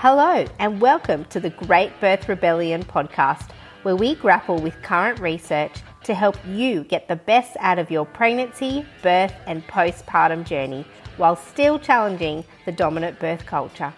[0.00, 3.50] Hello, and welcome to the Great Birth Rebellion podcast,
[3.82, 5.72] where we grapple with current research
[6.04, 11.34] to help you get the best out of your pregnancy, birth, and postpartum journey while
[11.34, 13.92] still challenging the dominant birth culture.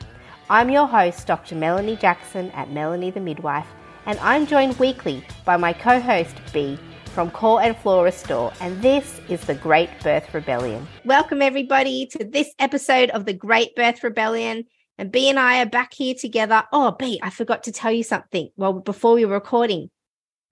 [0.49, 1.55] I'm your host, Dr.
[1.55, 3.69] Melanie Jackson at Melanie the Midwife,
[4.07, 6.79] and I'm joined weekly by my co host, B
[7.13, 10.89] from Core and Floor Restore, and this is the Great Birth Rebellion.
[11.05, 14.65] Welcome, everybody, to this episode of the Great Birth Rebellion.
[15.01, 16.63] And B and I are back here together.
[16.75, 18.51] Oh, B, I forgot to tell you something.
[18.59, 19.89] Well, before we were recording,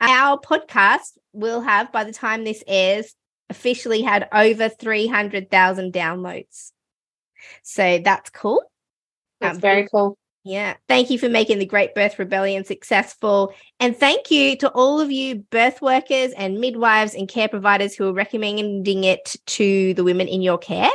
[0.00, 3.14] our podcast will have, by the time this airs,
[3.50, 6.72] officially had over 300,000 downloads.
[7.62, 8.62] So that's cool.
[9.38, 10.16] That's um, very cool.
[10.44, 10.76] Yeah.
[10.88, 13.52] Thank you for making the Great Birth Rebellion successful.
[13.80, 18.08] And thank you to all of you birth workers and midwives and care providers who
[18.08, 20.88] are recommending it to the women in your care.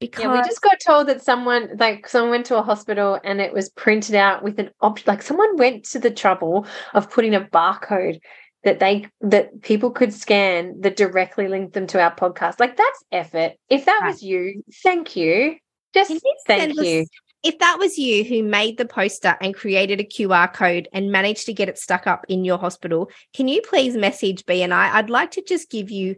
[0.00, 3.40] Because yeah, we just got told that someone like someone went to a hospital and
[3.40, 7.34] it was printed out with an option like someone went to the trouble of putting
[7.34, 8.20] a barcode
[8.64, 12.60] that they that people could scan that directly linked them to our podcast.
[12.60, 13.52] Like that's effort.
[13.68, 14.12] If that right.
[14.12, 15.56] was you, thank you.
[15.94, 16.12] Just
[16.46, 17.02] thank you.
[17.02, 17.08] Us,
[17.42, 21.46] if that was you who made the poster and created a QR code and managed
[21.46, 24.96] to get it stuck up in your hospital, can you please message B and I?
[24.96, 26.16] I'd like to just give you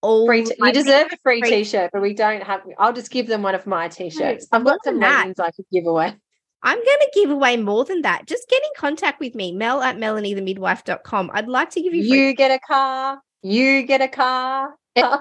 [0.00, 1.50] all free oh, t- you deserve a free, free.
[1.50, 4.46] T-shirt but we don't have i'll just give them one of my t-shirts.
[4.52, 6.14] i've got some leggings i could give away.
[6.60, 8.26] I'm going to give away more than that.
[8.26, 12.28] Just get in contact with me mel at melaniethemidwife.com i'd like to give you free-
[12.28, 13.20] you get a car.
[13.42, 14.74] You get a car.
[14.96, 15.12] Yeah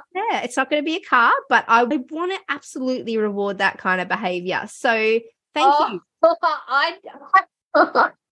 [0.44, 4.02] it's not going to be a car but i want to absolutely reward that kind
[4.02, 4.64] of behavior.
[4.68, 4.90] So
[5.54, 6.02] thank oh, you.
[6.44, 6.98] I,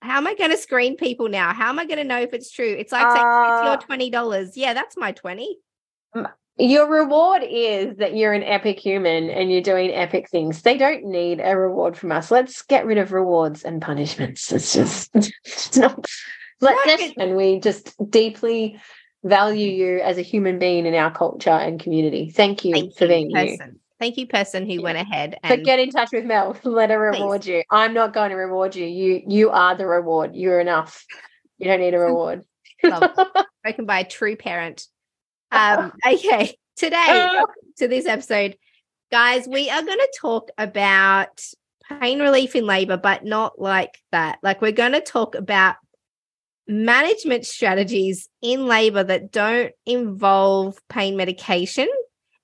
[0.00, 1.52] how am I going to screen people now?
[1.52, 2.68] How am I going to know if it's true?
[2.68, 4.56] It's like saying, uh, it's your twenty dollars.
[4.56, 5.58] Yeah, that's my twenty.
[6.60, 10.62] Your reward is that you're an epic human and you're doing epic things.
[10.62, 12.32] They don't need a reward from us.
[12.32, 14.52] Let's get rid of rewards and punishments.
[14.52, 16.04] It's just it's not.
[16.60, 18.80] Let's and we just deeply
[19.24, 22.30] value you as a human being in our culture and community.
[22.30, 23.58] Thank you Thank for being you.
[24.00, 24.80] Thank you, person who yeah.
[24.80, 25.38] went ahead.
[25.42, 25.58] And...
[25.58, 26.56] But get in touch with Mel.
[26.64, 27.48] Let her reward Please.
[27.48, 27.62] you.
[27.70, 28.86] I'm not going to reward you.
[28.86, 30.34] You you are the reward.
[30.34, 31.04] You're enough.
[31.58, 32.44] You don't need a reward.
[32.84, 34.86] Spoken by a true parent.
[35.50, 37.40] Um, okay, today
[37.78, 38.56] to this episode,
[39.10, 41.42] guys, we are going to talk about
[42.00, 44.38] pain relief in labor, but not like that.
[44.42, 45.76] Like we're going to talk about
[46.68, 51.88] management strategies in labor that don't involve pain medication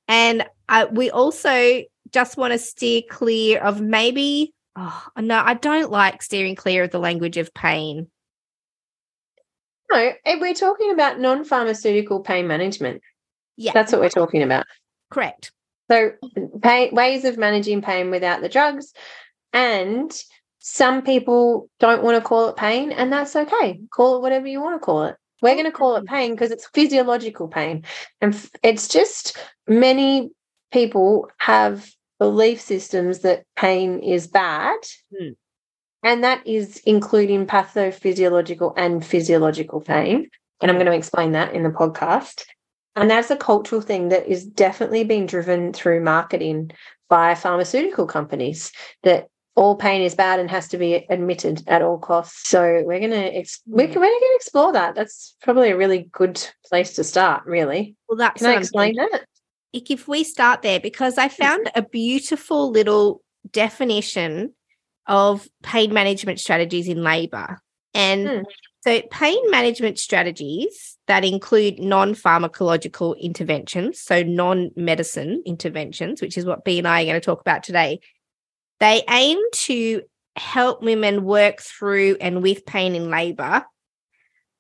[0.09, 5.91] and uh, we also just want to steer clear of maybe, oh, no, I don't
[5.91, 8.09] like steering clear of the language of pain.
[9.93, 13.03] No, we're talking about non pharmaceutical pain management.
[13.57, 13.73] Yeah.
[13.73, 14.67] That's what we're talking about.
[15.11, 15.53] Correct.
[15.91, 16.13] So,
[16.63, 18.93] pain, ways of managing pain without the drugs.
[19.53, 20.11] And
[20.59, 23.81] some people don't want to call it pain, and that's okay.
[23.93, 25.17] Call it whatever you want to call it.
[25.43, 27.85] We're going to call it pain because it's physiological pain.
[28.23, 29.37] And it's just
[29.69, 30.31] many
[30.75, 34.77] people have belief systems that pain is bad.
[35.17, 35.31] Hmm.
[36.03, 40.29] And that is including pathophysiological and physiological pain.
[40.61, 42.45] And I'm going to explain that in the podcast.
[42.95, 46.73] And that's a cultural thing that is definitely being driven through marketing
[47.09, 48.71] by pharmaceutical companies
[49.03, 52.49] that all pain is bad and has to be admitted at all costs.
[52.49, 54.95] So we're gonna ex- we're, we're gonna explore that.
[54.95, 57.45] That's probably a really good place to start.
[57.47, 57.95] Really.
[58.09, 59.25] Well, that's can I explain that?
[59.75, 64.55] If we start there, because I found a beautiful little definition
[65.07, 67.61] of pain management strategies in labour,
[67.93, 68.41] and hmm.
[68.83, 76.79] so pain management strategies that include non-pharmacological interventions, so non-medicine interventions, which is what B
[76.79, 78.01] and I are going to talk about today
[78.81, 80.03] they aim to
[80.37, 83.65] help women work through and with pain in labor.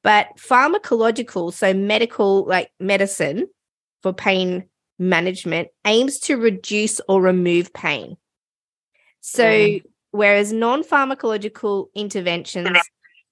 [0.02, 3.48] But pharmacological, so medical, like medicine
[4.02, 4.68] for pain
[4.98, 8.16] management, aims to reduce or remove pain.
[9.20, 9.82] So, mm.
[10.10, 12.76] whereas non pharmacological interventions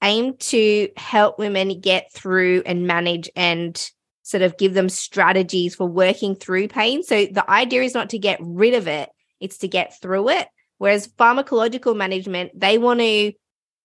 [0.03, 3.91] aim to help women get through and manage and
[4.23, 7.03] sort of give them strategies for working through pain.
[7.03, 9.11] So, the idea is not to get rid of it,
[9.41, 10.49] it's to get through it.
[10.79, 13.33] Whereas pharmacological management, they want to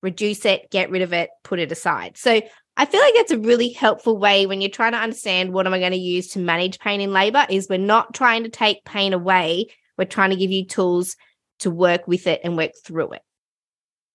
[0.01, 2.17] reduce it, get rid of it, put it aside.
[2.17, 2.41] So
[2.79, 5.73] I feel like that's a really helpful way when you're trying to understand what am
[5.73, 8.85] I going to use to manage pain in labor is we're not trying to take
[8.85, 9.65] pain away.
[9.97, 11.15] We're trying to give you tools
[11.59, 13.23] to work with it and work through it.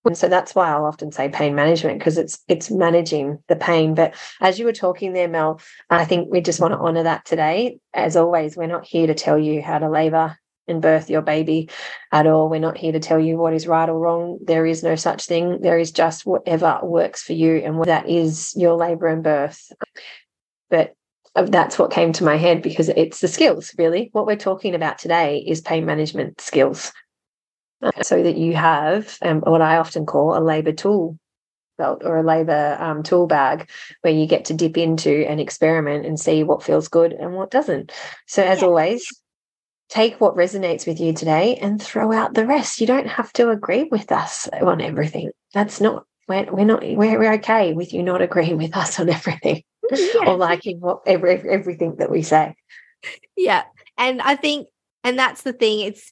[0.05, 3.95] And so that's why I'll often say pain management because it's it's managing the pain.
[3.95, 5.61] But as you were talking there, Mel,
[5.91, 7.79] I think we just want to honor that today.
[7.95, 10.37] As always, we're not here to tell you how to labor
[10.69, 11.69] and birth your baby
[12.13, 12.49] at all.
[12.49, 14.39] We're not here to tell you what is right or wrong.
[14.43, 15.61] There is no such thing.
[15.61, 19.73] There is just whatever works for you, and that is your labor and birth.
[20.71, 20.95] But
[21.35, 24.11] uh, that's what came to my head because it's the skills, really.
[24.13, 26.93] What we're talking about today is pain management skills.
[28.03, 31.19] So that you have um, what I often call a labor tool
[31.79, 33.69] belt or a labor um, tool bag
[34.03, 37.51] where you get to dip into and experiment and see what feels good and what
[37.51, 37.91] doesn't.
[38.27, 38.69] So, as yeah.
[38.69, 39.22] always,
[39.93, 42.81] take what resonates with you today and throw out the rest.
[42.81, 45.31] You don't have to agree with us on everything.
[45.53, 49.11] That's not we're, we're not we're, we're okay with you not agreeing with us on
[49.11, 50.27] everything yeah.
[50.27, 52.55] or liking what every, everything that we say.
[53.37, 53.65] Yeah.
[53.99, 54.69] And I think
[55.05, 56.11] and that's the thing it's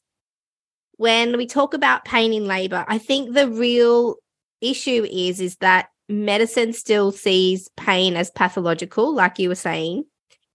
[0.99, 4.17] when we talk about pain in labor, I think the real
[4.61, 10.05] issue is is that medicine still sees pain as pathological like you were saying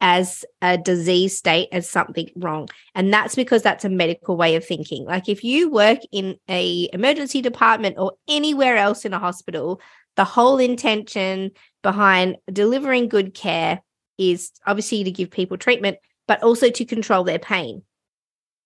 [0.02, 2.70] as a disease state as something wrong.
[2.94, 5.06] And that's because that's a medical way of thinking.
[5.06, 9.82] Like if you work in a emergency department or anywhere else in a hospital
[10.16, 11.52] the whole intention
[11.82, 13.82] behind delivering good care
[14.18, 17.84] is obviously to give people treatment but also to control their pain.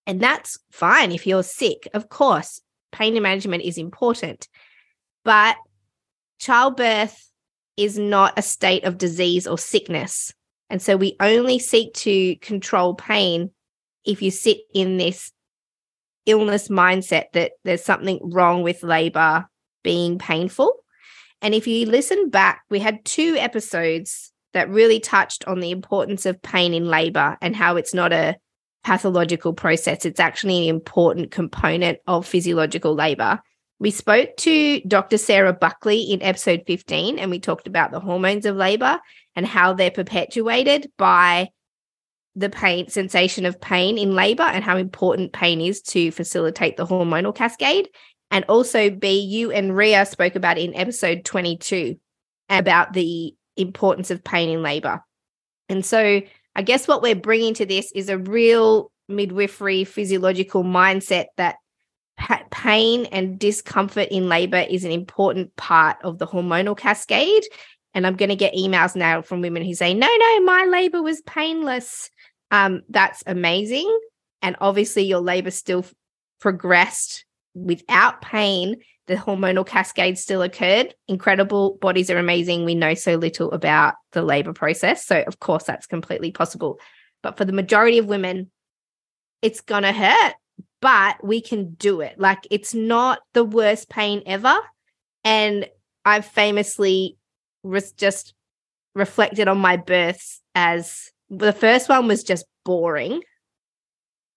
[0.05, 2.61] And that's fine if you're sick of course
[2.91, 4.47] pain management is important.
[5.23, 5.57] But
[6.39, 7.29] childbirth
[7.77, 10.33] is not a state of disease or sickness
[10.69, 13.51] and so we only seek to control pain
[14.05, 15.31] if you sit in this
[16.25, 19.47] illness mindset that there's something wrong with labor
[19.83, 20.73] being painful.
[21.41, 26.25] And if you listen back, we had two episodes that really touched on the importance
[26.25, 28.35] of pain in labor and how it's not a
[28.83, 30.05] pathological process.
[30.05, 33.39] It's actually an important component of physiological labor.
[33.79, 35.17] We spoke to Dr.
[35.17, 38.99] Sarah Buckley in episode 15, and we talked about the hormones of labor
[39.39, 41.47] and how they're perpetuated by
[42.35, 46.85] the pain sensation of pain in labor and how important pain is to facilitate the
[46.85, 47.87] hormonal cascade.
[48.31, 51.97] And also, B, you and Ria spoke about in episode 22
[52.49, 55.05] about the importance of pain in labor.
[55.69, 56.21] And so,
[56.53, 61.55] I guess what we're bringing to this is a real midwifery physiological mindset that
[62.51, 67.43] pain and discomfort in labor is an important part of the hormonal cascade.
[67.93, 71.01] And I'm going to get emails now from women who say, no, no, my labor
[71.01, 72.09] was painless.
[72.51, 73.99] Um, that's amazing.
[74.41, 75.85] And obviously, your labor still
[76.39, 78.77] progressed without pain.
[79.07, 80.93] The hormonal cascade still occurred.
[81.07, 81.77] Incredible.
[81.81, 82.63] Bodies are amazing.
[82.63, 85.05] We know so little about the labor process.
[85.05, 86.79] So, of course, that's completely possible.
[87.23, 88.51] But for the majority of women,
[89.41, 90.35] it's going to hurt
[90.81, 92.19] but we can do it.
[92.19, 94.55] Like it's not the worst pain ever.
[95.23, 95.67] And
[96.05, 97.17] I've famously
[97.97, 98.33] just
[98.95, 103.21] reflected on my births as the first one was just boring,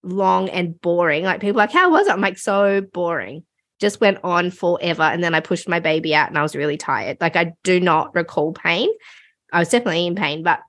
[0.03, 1.25] long and boring.
[1.25, 2.13] Like people like, how was it?
[2.13, 3.45] I'm like, so boring.
[3.81, 5.03] Just went on forever.
[5.03, 7.19] And then I pushed my baby out and I was really tired.
[7.21, 8.89] Like I do not recall pain.
[9.53, 10.61] I was definitely in pain, but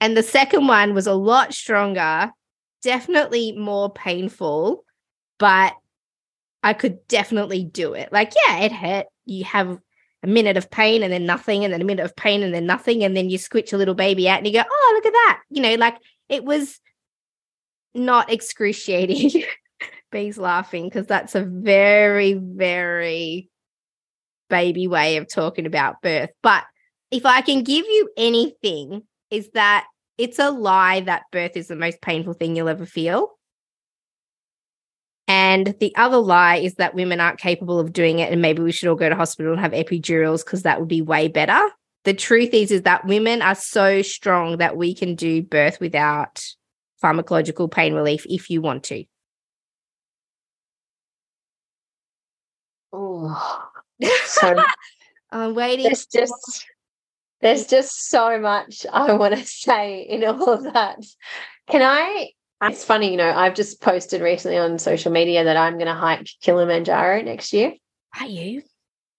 [0.00, 2.32] and the second one was a lot stronger,
[2.82, 4.84] definitely more painful
[5.42, 5.74] but
[6.62, 8.12] I could definitely do it.
[8.12, 9.06] Like, yeah, it hurt.
[9.24, 9.76] You have
[10.22, 12.66] a minute of pain and then nothing, and then a minute of pain and then
[12.66, 15.12] nothing, and then you squitch a little baby out and you go, oh, look at
[15.12, 15.40] that.
[15.50, 15.96] You know, like
[16.28, 16.80] it was
[17.94, 19.42] not excruciating.
[20.12, 23.48] B's laughing because that's a very, very
[24.48, 26.30] baby way of talking about birth.
[26.42, 26.64] But
[27.10, 29.86] if I can give you anything, is that
[30.18, 33.30] it's a lie that birth is the most painful thing you'll ever feel.
[35.52, 38.72] And the other lie is that women aren't capable of doing it, and maybe we
[38.72, 41.60] should all go to hospital and have epidurals because that would be way better.
[42.04, 46.42] The truth is, is that women are so strong that we can do birth without
[47.04, 49.04] pharmacological pain relief if you want to.
[52.94, 53.68] Oh,
[54.24, 54.56] so
[55.30, 55.84] I'm waiting.
[55.84, 56.66] There's just
[57.42, 61.04] there's just so much I want to say in all of that.
[61.68, 62.30] Can I
[62.70, 65.94] it's funny, you know, I've just posted recently on social media that I'm going to
[65.94, 67.74] hike Kilimanjaro next year.
[68.20, 68.62] Are you?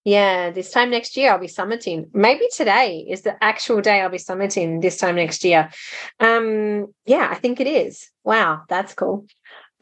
[0.06, 2.10] Yeah, this time next year I'll be summiting.
[2.14, 5.70] Maybe today is the actual day I'll be summiting this time next year.
[6.20, 8.10] Um, yeah, I think it is.
[8.24, 9.26] Wow, that's cool.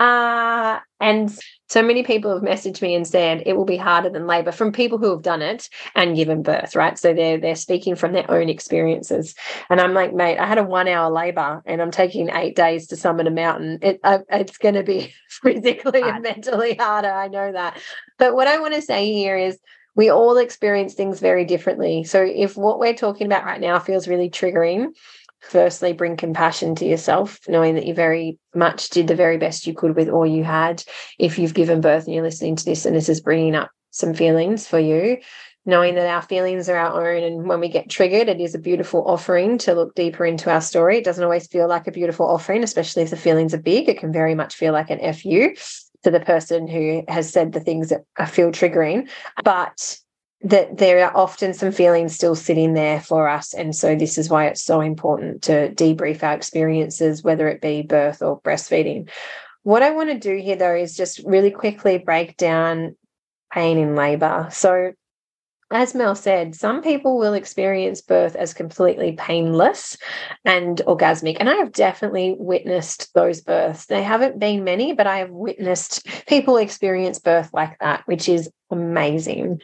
[0.01, 1.31] Uh, and
[1.69, 4.71] so many people have messaged me and said it will be harder than labor from
[4.71, 6.97] people who have done it and given birth, right?
[6.97, 9.35] So they're they're speaking from their own experiences.
[9.69, 12.87] And I'm like, mate, I had a one hour labor and I'm taking eight days
[12.87, 13.77] to summit a mountain.
[13.83, 17.11] It uh, it's going to be physically and mentally harder.
[17.11, 17.79] I know that.
[18.17, 19.59] But what I want to say here is
[19.95, 22.03] we all experience things very differently.
[22.05, 24.95] So if what we're talking about right now feels really triggering,
[25.41, 29.73] firstly bring compassion to yourself, knowing that you very much did the very best you
[29.73, 30.83] could with all you had.
[31.19, 34.13] If you've given birth and you're listening to this and this is bringing up some
[34.13, 35.17] feelings for you,
[35.65, 37.23] knowing that our feelings are our own.
[37.23, 40.61] And when we get triggered, it is a beautiful offering to look deeper into our
[40.61, 40.97] story.
[40.97, 43.87] It doesn't always feel like a beautiful offering, especially if the feelings are big.
[43.87, 45.53] It can very much feel like an FU
[46.03, 49.07] to the person who has said the things that feel triggering.
[49.43, 49.99] But
[50.43, 53.53] that there are often some feelings still sitting there for us.
[53.53, 57.83] And so this is why it's so important to debrief our experiences, whether it be
[57.83, 59.09] birth or breastfeeding.
[59.63, 62.95] What I want to do here, though, is just really quickly break down
[63.53, 64.47] pain in labor.
[64.51, 64.93] So,
[65.69, 69.95] as Mel said, some people will experience birth as completely painless
[70.43, 71.37] and orgasmic.
[71.39, 73.85] And I have definitely witnessed those births.
[73.85, 78.49] They haven't been many, but I have witnessed people experience birth like that, which is
[78.69, 79.61] amazing.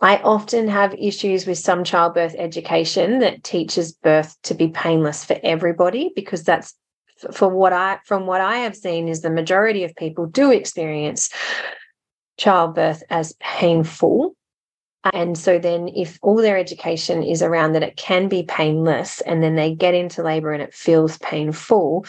[0.00, 5.38] I often have issues with some childbirth education that teaches birth to be painless for
[5.42, 6.74] everybody because that's
[7.32, 11.28] for what I from what I have seen is the majority of people do experience
[12.38, 14.34] childbirth as painful.
[15.12, 19.42] And so then if all their education is around that it can be painless and
[19.42, 22.06] then they get into labor and it feels painful,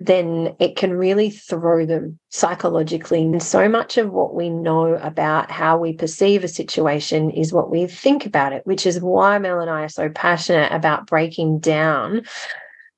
[0.00, 3.22] then it can really throw them psychologically.
[3.22, 7.70] And so much of what we know about how we perceive a situation is what
[7.70, 11.58] we think about it, which is why Mel and I are so passionate about breaking
[11.58, 12.22] down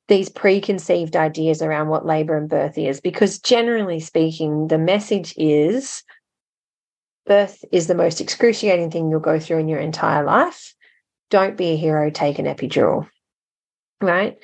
[0.09, 3.01] these preconceived ideas around what labor and birth is.
[3.01, 6.03] Because generally speaking, the message is
[7.25, 10.75] birth is the most excruciating thing you'll go through in your entire life.
[11.31, 13.09] Don't be a hero, take an epidural.
[14.03, 14.37] Right.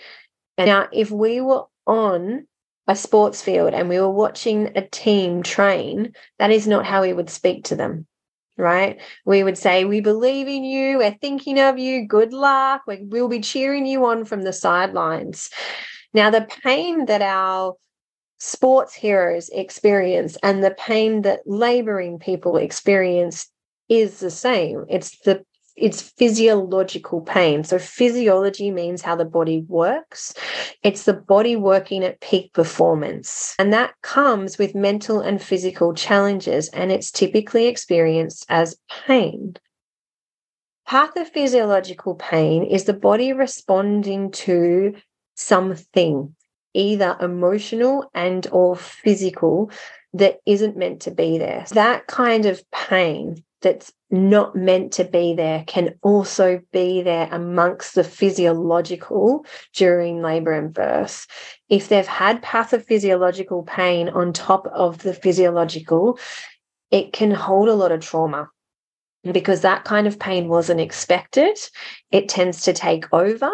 [0.56, 2.46] And now, if we were on
[2.88, 7.12] a sports field and we were watching a team train, that is not how we
[7.12, 8.06] would speak to them,
[8.56, 9.00] right?
[9.24, 10.98] We would say, We believe in you.
[10.98, 12.06] We're thinking of you.
[12.06, 12.82] Good luck.
[12.86, 15.50] We, we'll be cheering you on from the sidelines.
[16.14, 17.74] Now, the pain that our
[18.38, 23.48] sports heroes experience and the pain that laboring people experience
[23.88, 24.84] is the same.
[24.88, 25.44] It's the
[25.76, 27.62] it's physiological pain.
[27.62, 30.34] So physiology means how the body works.
[30.82, 33.54] It's the body working at peak performance.
[33.58, 39.54] And that comes with mental and physical challenges and it's typically experienced as pain.
[40.88, 44.94] Pathophysiological pain is the body responding to
[45.34, 46.34] something
[46.72, 49.70] either emotional and or physical
[50.12, 51.64] that isn't meant to be there.
[51.72, 57.94] That kind of pain that's not meant to be there can also be there amongst
[57.94, 59.44] the physiological
[59.74, 61.26] during labor and birth.
[61.68, 66.18] If they've had pathophysiological pain on top of the physiological,
[66.90, 68.48] it can hold a lot of trauma
[69.32, 71.58] because that kind of pain wasn't expected.
[72.12, 73.50] It tends to take over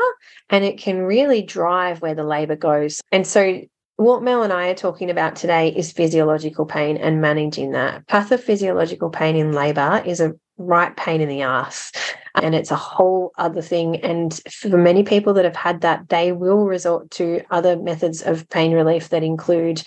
[0.50, 3.00] and it can really drive where the labor goes.
[3.10, 3.62] And so
[3.96, 8.06] what Mel and I are talking about today is physiological pain and managing that.
[8.06, 11.92] Pathophysiological pain in labor is a right pain in the ass.
[12.34, 13.96] And it's a whole other thing.
[13.96, 18.48] And for many people that have had that, they will resort to other methods of
[18.48, 19.82] pain relief that include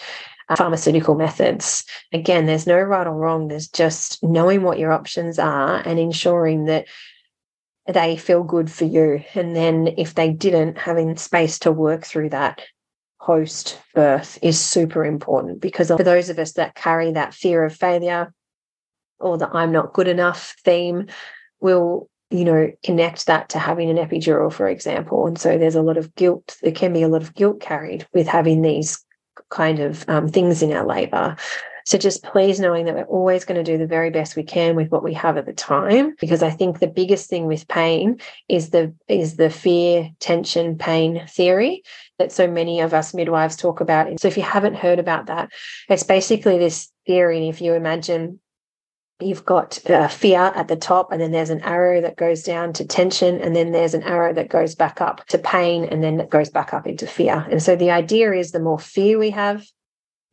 [0.49, 1.83] uh, pharmaceutical methods.
[2.13, 3.47] Again, there's no right or wrong.
[3.47, 6.85] There's just knowing what your options are and ensuring that
[7.87, 9.23] they feel good for you.
[9.33, 12.61] And then if they didn't, having space to work through that
[13.25, 17.75] post birth is super important because for those of us that carry that fear of
[17.75, 18.31] failure
[19.19, 21.07] or the I'm not good enough theme,
[21.59, 25.25] will you know connect that to having an epidural for example.
[25.25, 28.07] And so there's a lot of guilt there can be a lot of guilt carried
[28.13, 29.03] with having these
[29.49, 31.35] kind of um, things in our labor
[31.85, 34.75] so just please knowing that we're always going to do the very best we can
[34.75, 38.19] with what we have at the time, because I think the biggest thing with pain
[38.49, 41.83] is the is the fear, tension, pain theory
[42.17, 44.19] that so many of us midwives talk about.
[44.19, 45.51] So if you haven't heard about that,
[45.87, 47.37] it's basically this theory.
[47.37, 48.39] And if you imagine
[49.19, 52.73] you've got uh, fear at the top and then there's an arrow that goes down
[52.73, 56.19] to tension and then there's an arrow that goes back up to pain and then
[56.19, 59.29] it goes back up into fear and so the idea is the more fear we
[59.29, 59.65] have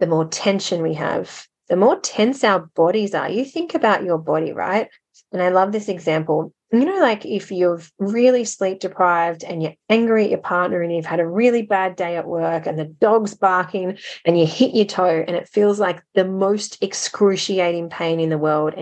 [0.03, 3.31] the more tension we have, the more tense our bodies are.
[3.31, 4.89] You think about your body, right?
[5.31, 6.53] And I love this example.
[6.73, 10.93] You know, like if you're really sleep deprived and you're angry at your partner and
[10.93, 14.75] you've had a really bad day at work and the dog's barking and you hit
[14.75, 18.75] your toe and it feels like the most excruciating pain in the world.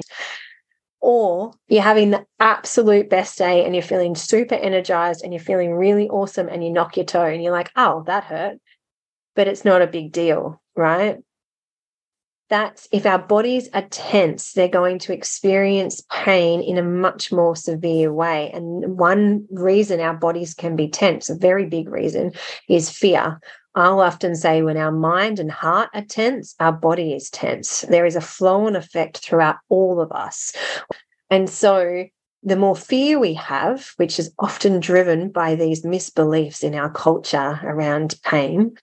[1.03, 5.75] Or you're having the absolute best day and you're feeling super energized and you're feeling
[5.75, 8.57] really awesome and you knock your toe and you're like, oh, that hurt.
[9.37, 11.19] But it's not a big deal right?
[12.51, 17.57] that's if our bodies are tense, they're going to experience pain in a much more
[17.57, 18.51] severe way.
[18.53, 22.33] And one reason our bodies can be tense, a very big reason,
[22.69, 23.41] is fear.
[23.77, 27.83] I'll often say when our mind and heart are tense, our body is tense.
[27.83, 30.53] There is a flow and effect throughout all of us.
[31.31, 32.05] And so
[32.43, 37.61] the more fear we have, which is often driven by these misbeliefs in our culture
[37.63, 38.75] around pain,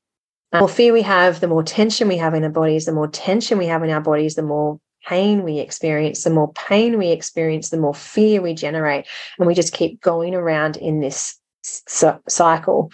[0.52, 3.08] the more fear we have, the more tension we have in our bodies, the more
[3.08, 7.10] tension we have in our bodies, the more pain we experience, the more pain we
[7.10, 9.06] experience, the more fear we generate.
[9.38, 12.92] And we just keep going around in this cycle.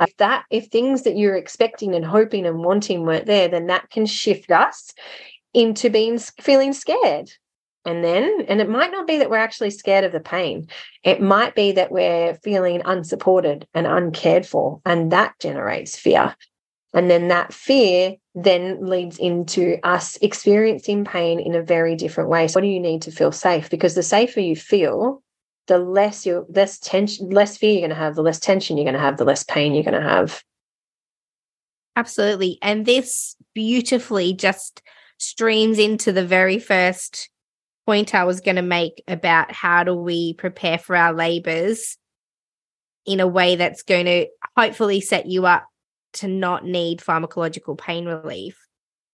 [0.00, 3.90] If that, if things that you're expecting and hoping and wanting weren't there, then that
[3.90, 4.92] can shift us
[5.54, 7.30] into being feeling scared
[7.84, 10.68] and then, and it might not be that we're actually scared of the pain.
[11.02, 16.36] It might be that we're feeling unsupported and uncared for, and that generates fear.
[16.94, 22.48] And then that fear then leads into us experiencing pain in a very different way.
[22.48, 23.70] So what do you need to feel safe?
[23.70, 25.22] Because the safer you feel,
[25.68, 28.84] the less you less tension, less fear you're going to have, the less tension you're
[28.84, 30.42] going to have, the less pain you're going to have.
[31.96, 32.58] Absolutely.
[32.62, 34.82] And this beautifully just
[35.18, 37.30] streams into the very first
[37.86, 41.96] point I was going to make about how do we prepare for our labors
[43.04, 45.66] in a way that's going to hopefully set you up
[46.14, 48.58] to not need pharmacological pain relief.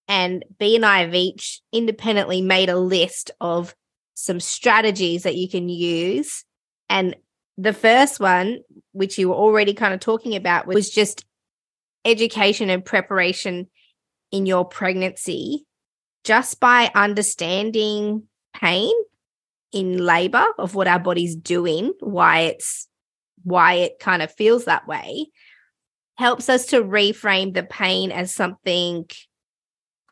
[0.08, 3.74] And B and I have each independently made a list of
[4.14, 6.44] some strategies that you can use.
[6.88, 7.14] And
[7.56, 8.60] the first one,
[8.92, 11.24] which you were already kind of talking about, was just
[12.04, 13.68] education and preparation
[14.32, 15.66] in your pregnancy.
[16.24, 18.24] Just by understanding
[18.54, 18.92] pain
[19.72, 22.88] in labor of what our body's doing, why it's
[23.44, 25.26] why it kind of feels that way,
[26.18, 29.08] helps us to reframe the pain as something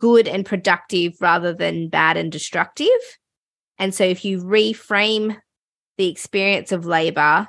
[0.01, 2.87] good and productive rather than bad and destructive.
[3.77, 5.37] And so if you reframe
[5.99, 7.49] the experience of labor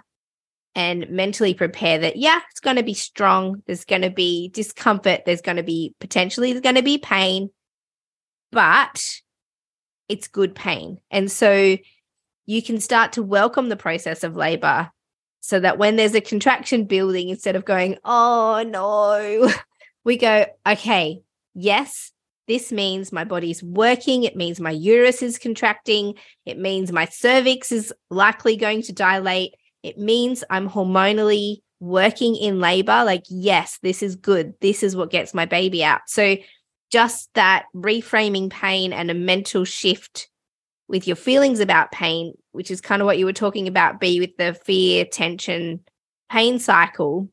[0.73, 5.21] and mentally prepare that, yeah, it's going to be strong, there's going to be discomfort,
[5.25, 7.51] there's going to be potentially there's going to be pain,
[8.51, 9.05] but
[10.09, 10.97] it's good pain.
[11.11, 11.77] And so
[12.47, 14.89] you can start to welcome the process of labor
[15.39, 19.51] so that when there's a contraction building, instead of going, oh no,
[20.03, 21.22] we go, okay,
[21.53, 22.11] yes,
[22.48, 24.24] this means my body's working.
[24.24, 26.16] It means my uterus is contracting.
[26.46, 29.53] It means my cervix is likely going to dilate.
[29.83, 33.03] It means I'm hormonally working in labor.
[33.03, 34.53] Like, yes, this is good.
[34.61, 36.01] This is what gets my baby out.
[36.07, 36.38] So
[36.90, 40.29] just that reframing pain and a mental shift
[40.87, 44.19] with your feelings about pain, which is kind of what you were talking about, B
[44.19, 45.81] with the fear, tension,
[46.31, 47.29] pain cycle,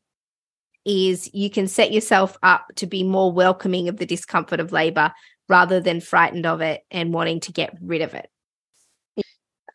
[0.85, 5.11] is you can set yourself up to be more welcoming of the discomfort of labor
[5.47, 8.29] rather than frightened of it and wanting to get rid of it.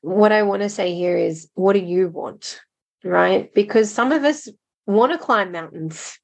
[0.02, 2.60] What I want to say here is what do you want?
[3.02, 3.52] Right?
[3.54, 4.48] Because some of us
[4.86, 6.18] want to climb mountains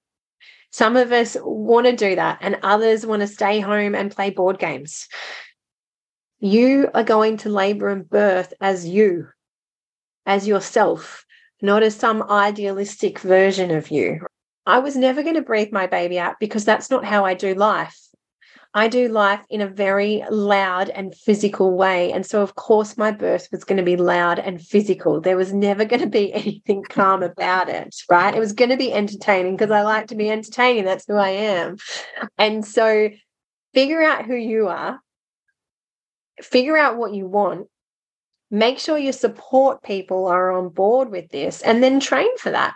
[0.76, 4.28] some of us want to do that, and others want to stay home and play
[4.28, 5.08] board games.
[6.40, 9.28] You are going to labor and birth as you,
[10.26, 11.24] as yourself,
[11.62, 14.20] not as some idealistic version of you.
[14.66, 17.54] I was never going to breathe my baby out because that's not how I do
[17.54, 17.96] life.
[18.74, 22.12] I do life in a very loud and physical way.
[22.12, 25.18] And so, of course, my birth was going to be loud and physical.
[25.18, 28.34] There was never going to be anything calm about it, right?
[28.34, 30.84] It was going to be entertaining because I like to be entertaining.
[30.84, 31.78] That's who I am.
[32.36, 33.08] And so,
[33.72, 35.00] figure out who you are,
[36.42, 37.68] figure out what you want,
[38.50, 42.74] make sure your support people are on board with this, and then train for that.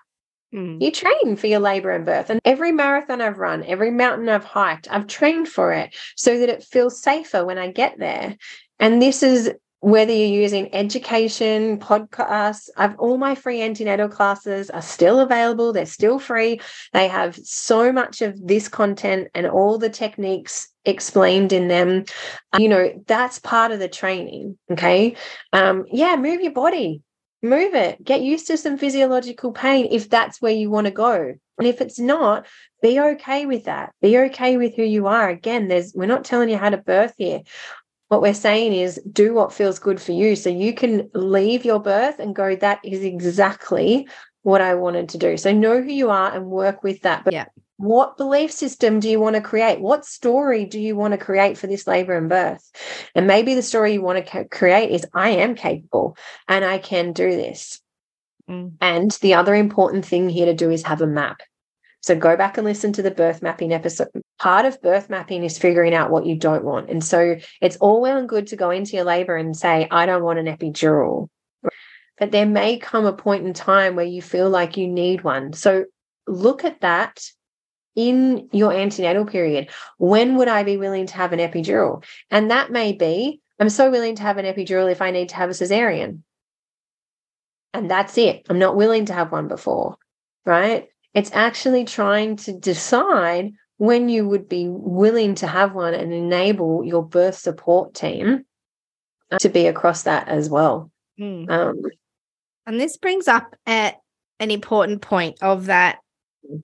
[0.55, 0.83] Mm.
[0.83, 2.31] You train for your labor and birth.
[2.31, 6.49] And every marathon I've run, every mountain I've hiked, I've trained for it so that
[6.49, 8.37] it feels safer when I get there.
[8.79, 14.83] And this is whether you're using education, podcasts, I've all my free antenatal classes are
[14.83, 15.73] still available.
[15.73, 16.61] They're still free.
[16.92, 22.04] They have so much of this content and all the techniques explained in them.
[22.58, 24.58] You know, that's part of the training.
[24.70, 25.16] Okay.
[25.52, 27.02] Um, yeah, move your body
[27.42, 31.34] move it get used to some physiological pain if that's where you want to go
[31.58, 32.46] and if it's not
[32.82, 36.50] be okay with that be okay with who you are again there's we're not telling
[36.50, 37.40] you how to birth here
[38.08, 41.80] what we're saying is do what feels good for you so you can leave your
[41.80, 44.06] birth and go that is exactly
[44.42, 47.32] what i wanted to do so know who you are and work with that but
[47.32, 47.46] yeah
[47.80, 49.80] what belief system do you want to create?
[49.80, 52.70] What story do you want to create for this labor and birth?
[53.14, 56.16] And maybe the story you want to create is I am capable
[56.46, 57.80] and I can do this.
[58.48, 58.72] Mm.
[58.82, 61.40] And the other important thing here to do is have a map.
[62.02, 65.58] So go back and listen to the birth mapping episode part of birth mapping is
[65.58, 66.88] figuring out what you don't want.
[66.88, 70.06] And so it's all well and good to go into your labor and say, I
[70.06, 71.28] don't want an epidural.
[72.18, 75.52] But there may come a point in time where you feel like you need one.
[75.52, 75.84] So
[76.26, 77.22] look at that
[78.00, 79.68] in your antenatal period.
[79.98, 82.02] When would I be willing to have an epidural?
[82.30, 85.36] And that may be, I'm so willing to have an epidural if I need to
[85.36, 86.22] have a cesarean.
[87.74, 88.46] And that's it.
[88.48, 89.96] I'm not willing to have one before,
[90.46, 90.88] right?
[91.12, 96.84] It's actually trying to decide when you would be willing to have one and enable
[96.84, 98.44] your birth support team
[99.38, 100.90] to be across that as well.
[101.18, 101.50] Mm.
[101.50, 101.82] Um,
[102.66, 103.96] and this brings up at
[104.38, 105.98] an important point of that.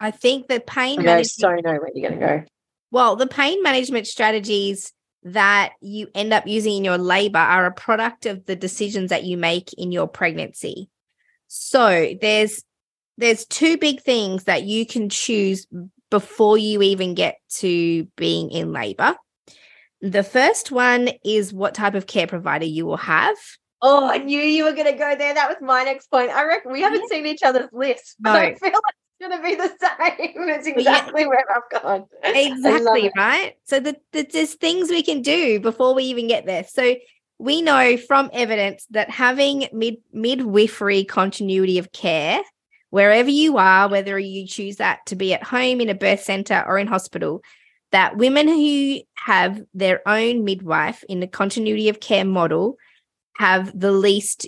[0.01, 1.01] I think the pain.
[1.01, 2.45] I management, so know where you're going to go.
[2.91, 4.93] Well, the pain management strategies
[5.25, 9.25] that you end up using in your labor are a product of the decisions that
[9.25, 10.89] you make in your pregnancy.
[11.49, 12.63] So there's
[13.19, 15.67] there's two big things that you can choose
[16.11, 19.17] before you even get to being in labor.
[20.01, 23.37] The first one is what type of care provider you will have.
[23.83, 25.35] Oh, I knew you were going to go there.
[25.35, 26.31] That was my next point.
[26.31, 28.33] I reckon we haven't seen each other's list, no.
[28.33, 30.49] I feel like going to be the same.
[30.49, 31.29] It's exactly yeah.
[31.29, 32.07] where I've gone.
[32.23, 33.55] Exactly, right?
[33.65, 36.65] So the, the, there's things we can do before we even get there.
[36.65, 36.97] So
[37.39, 42.41] we know from evidence that having mid midwifery continuity of care
[42.91, 46.65] wherever you are, whether you choose that to be at home, in a birth center,
[46.67, 47.43] or in hospital,
[47.93, 52.77] that women who have their own midwife in the continuity of care model
[53.37, 54.47] have the least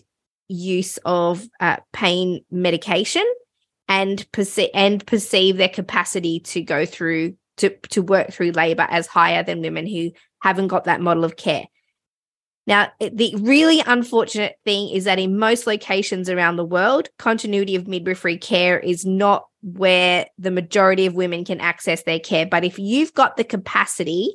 [0.49, 3.25] use of uh, pain medication
[3.89, 9.07] and perceive and perceive their capacity to go through to to work through labor as
[9.07, 11.67] higher than women who haven't got that model of care.
[12.67, 17.89] Now, the really unfortunate thing is that in most locations around the world, continuity of
[17.89, 22.45] midwifery care is not where the majority of women can access their care.
[22.45, 24.35] But if you've got the capacity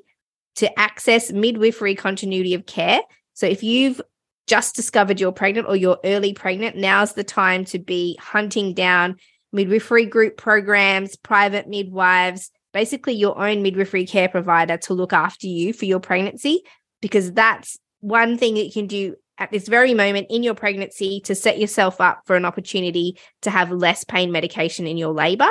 [0.56, 3.02] to access midwifery continuity of care,
[3.36, 4.02] so if you've
[4.48, 9.18] just discovered you're pregnant or you're early pregnant, now's the time to be hunting down
[9.54, 15.72] midwifery group programs, private midwives, basically your own midwifery care provider to look after you
[15.72, 16.64] for your pregnancy,
[17.02, 21.36] because that's one thing you can do at this very moment in your pregnancy to
[21.36, 25.50] set yourself up for an opportunity to have less pain medication in your labor.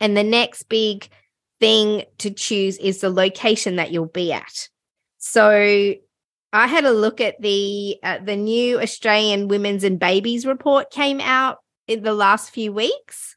[0.00, 1.08] And the next big
[1.60, 4.68] thing to choose is the location that you'll be at.
[5.18, 5.94] So
[6.52, 11.20] I had a look at the uh, the new Australian Women's and Babies report came
[11.20, 13.36] out in the last few weeks.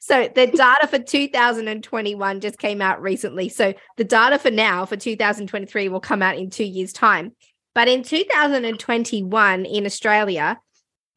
[0.00, 3.48] So the data for 2021 just came out recently.
[3.48, 7.32] So the data for now for 2023 will come out in 2 years time.
[7.74, 10.60] But in 2021 in Australia,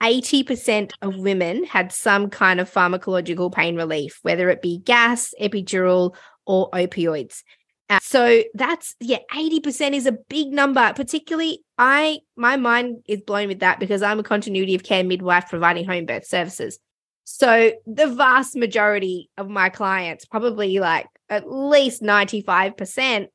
[0.02, 6.16] 80% of women had some kind of pharmacological pain relief, whether it be gas, epidural,
[6.46, 7.44] or opioids.
[7.90, 10.92] Uh, so that's yeah, 80% is a big number.
[10.96, 15.50] Particularly, I my mind is blown with that because I'm a continuity of care midwife
[15.50, 16.80] providing home birth services.
[17.26, 23.28] So the vast majority of my clients, probably like at least 95%,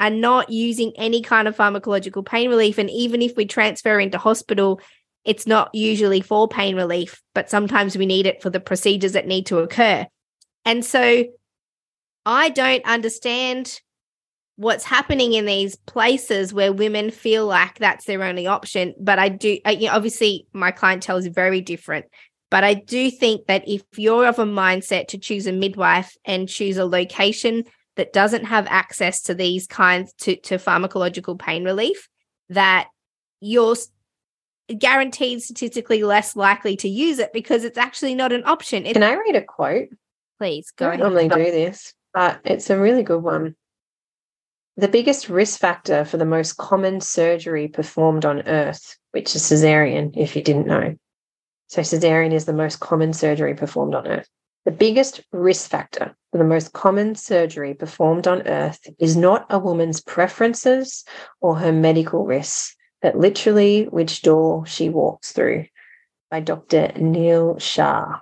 [0.00, 2.76] are not using any kind of pharmacological pain relief.
[2.78, 4.80] And even if we transfer into hospital,
[5.24, 9.28] it's not usually for pain relief, but sometimes we need it for the procedures that
[9.28, 10.06] need to occur.
[10.64, 11.24] And so
[12.26, 13.80] I don't understand
[14.56, 18.94] what's happening in these places where women feel like that's their only option.
[19.00, 22.06] But I do, I, you know, obviously, my clientele is very different.
[22.50, 26.48] But I do think that if you're of a mindset to choose a midwife and
[26.48, 27.64] choose a location
[27.96, 32.08] that doesn't have access to these kinds to, to pharmacological pain relief,
[32.50, 32.88] that
[33.40, 33.76] you're
[34.78, 38.84] guaranteed statistically less likely to use it because it's actually not an option.
[38.84, 39.88] Can I read a quote?
[40.38, 41.00] Please go I ahead.
[41.00, 43.56] normally do this, but it's a really good one.
[44.76, 50.12] The biggest risk factor for the most common surgery performed on earth, which is cesarean,
[50.16, 50.94] if you didn't know,
[51.68, 54.28] so, cesarean is the most common surgery performed on earth.
[54.64, 59.58] The biggest risk factor for the most common surgery performed on earth is not a
[59.58, 61.04] woman's preferences
[61.40, 65.66] or her medical risks, but literally which door she walks through
[66.30, 66.92] by Dr.
[66.96, 68.20] Neel Shah.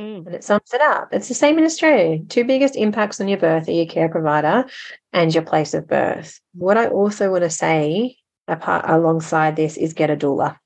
[0.00, 0.26] Mm.
[0.26, 1.08] And it sums it up.
[1.12, 2.20] It's the same in Australia.
[2.28, 4.64] Two biggest impacts on your birth are your care provider
[5.12, 6.40] and your place of birth.
[6.54, 8.16] What I also want to say
[8.48, 10.56] apart alongside this is get a doula.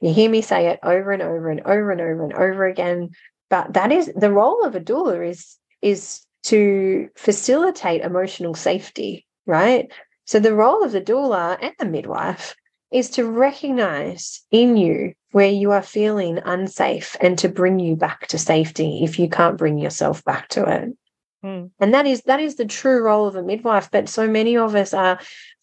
[0.00, 3.10] You hear me say it over and over and over and over and over again.
[3.48, 9.92] But that is the role of a doula is is to facilitate emotional safety, right?
[10.24, 12.54] So the role of the doula and the midwife
[12.90, 18.26] is to recognize in you where you are feeling unsafe and to bring you back
[18.28, 20.96] to safety if you can't bring yourself back to it.
[21.44, 21.70] Mm.
[21.80, 23.90] And that is that is the true role of a midwife.
[23.90, 25.18] But so many of us are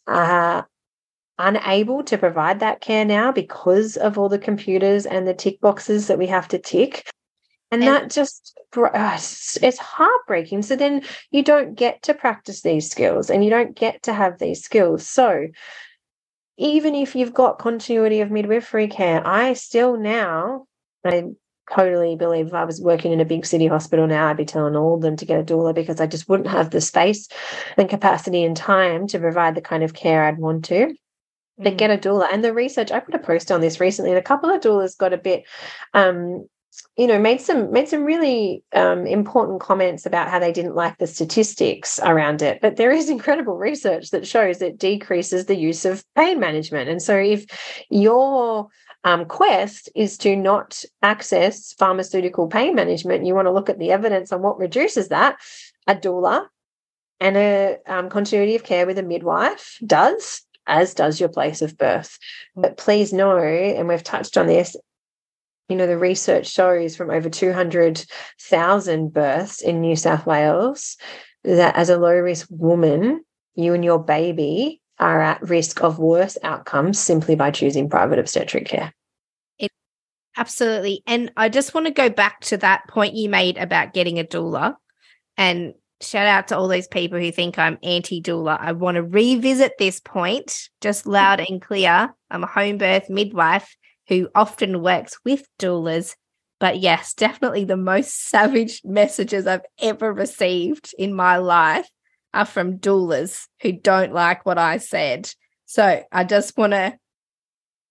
[0.08, 0.68] are
[1.38, 6.08] unable to provide that care now because of all the computers and the tick boxes
[6.08, 7.10] that we have to tick.
[7.72, 9.18] And, and that just uh,
[9.62, 10.64] it's heartbreaking.
[10.64, 14.40] So then you don't get to practice these skills and you don't get to have
[14.40, 15.08] these skills.
[15.08, 15.48] So
[16.60, 20.66] even if you've got continuity of midwifery care, I still now
[21.06, 21.24] I
[21.74, 24.76] totally believe if I was working in a big city hospital now, I'd be telling
[24.76, 27.30] all of them to get a doula because I just wouldn't have the space
[27.78, 30.94] and capacity and time to provide the kind of care I'd want to.
[31.58, 31.78] But mm.
[31.78, 32.28] get a doula.
[32.32, 34.98] And the research, I put a post on this recently, and a couple of doulas
[34.98, 35.46] got a bit
[35.94, 36.48] um,
[36.98, 40.98] you know made some made some really um, important comments about how they didn't like
[40.98, 45.86] the statistics around it but there is incredible research that shows it decreases the use
[45.86, 47.46] of pain management and so if
[47.90, 48.68] your
[49.06, 53.92] um, quest is to not access pharmaceutical pain management you want to look at the
[53.92, 55.38] evidence on what reduces that
[55.88, 56.46] a doula
[57.20, 61.78] and a um, continuity of care with a midwife does as does your place of
[61.78, 62.18] birth.
[62.56, 64.78] But please know, and we've touched on this,
[65.70, 70.98] you know, the research shows from over 200,000 births in New South Wales
[71.44, 76.38] that as a low risk woman, you and your baby are at risk of worse
[76.44, 78.92] outcomes simply by choosing private obstetric care.
[79.60, 79.72] It,
[80.36, 81.04] absolutely.
[81.06, 84.24] And I just want to go back to that point you made about getting a
[84.24, 84.76] doula
[85.38, 88.60] and shout out to all those people who think I'm anti doula.
[88.60, 92.14] I want to revisit this point just loud and clear.
[92.32, 93.76] I'm a home birth midwife
[94.10, 96.16] who often works with doulas.
[96.60, 101.88] But yes, definitely the most savage messages I've ever received in my life
[102.34, 105.32] are from doulas who don't like what I said.
[105.66, 106.98] So I just want to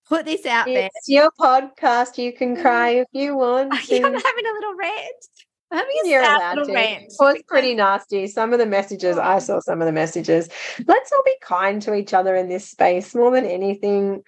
[0.08, 0.90] put this out it's there.
[0.94, 2.18] It's your podcast.
[2.18, 2.62] You can mm.
[2.62, 3.72] cry if you want.
[3.72, 5.26] I'm having a little rant.
[5.70, 6.72] I'm having a You're allowed to.
[6.72, 7.04] Rant.
[7.04, 8.26] It was pretty nasty.
[8.26, 9.38] Some of the messages, I oh.
[9.38, 10.48] saw some of the messages.
[10.86, 14.22] Let's all be kind to each other in this space more than anything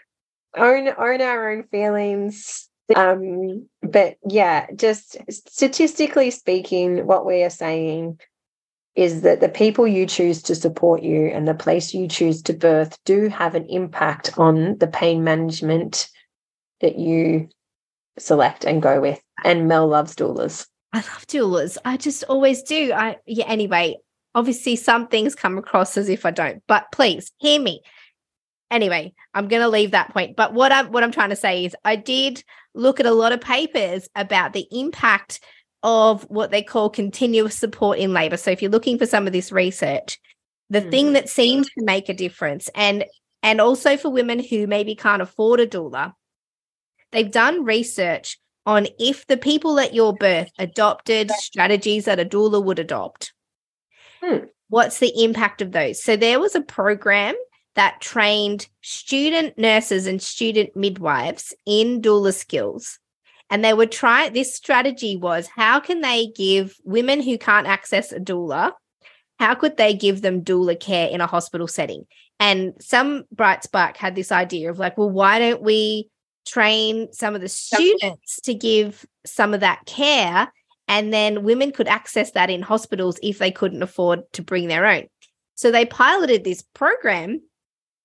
[0.57, 2.69] own own our own feelings.
[2.95, 8.19] Um but yeah just statistically speaking what we are saying
[8.97, 12.53] is that the people you choose to support you and the place you choose to
[12.53, 16.09] birth do have an impact on the pain management
[16.81, 17.49] that you
[18.19, 19.21] select and go with.
[19.45, 20.67] And mel loves doulas.
[20.93, 21.79] I love doulas.
[21.85, 22.93] I just always do.
[22.93, 23.97] I yeah anyway
[24.35, 27.81] obviously some things come across as if i don't but please hear me
[28.71, 30.37] anyway, I'm going to leave that point.
[30.37, 32.43] But what I'm what I'm trying to say is I did
[32.75, 35.41] look at a lot of papers about the impact
[35.83, 38.37] of what they call continuous support in labor.
[38.37, 40.19] So if you're looking for some of this research,
[40.69, 40.91] the mm.
[40.91, 43.05] thing that seems to make a difference and
[43.43, 46.13] and also for women who maybe can't afford a doula,
[47.13, 52.63] they've done research on if the people at your birth adopted strategies that a doula
[52.63, 53.33] would adopt.
[54.23, 54.45] Hmm.
[54.69, 56.03] What's the impact of those?
[56.03, 57.35] So there was a program
[57.75, 62.99] that trained student nurses and student midwives in doula skills.
[63.49, 68.13] And they would try this strategy was how can they give women who can't access
[68.13, 68.73] a doula,
[69.39, 72.05] how could they give them doula care in a hospital setting?
[72.39, 76.11] And some bright spark had this idea of like, well, why don't we
[76.47, 80.53] train some of the students to give some of that care?
[80.89, 84.87] And then women could access that in hospitals if they couldn't afford to bring their
[84.87, 85.07] own.
[85.55, 87.41] So they piloted this program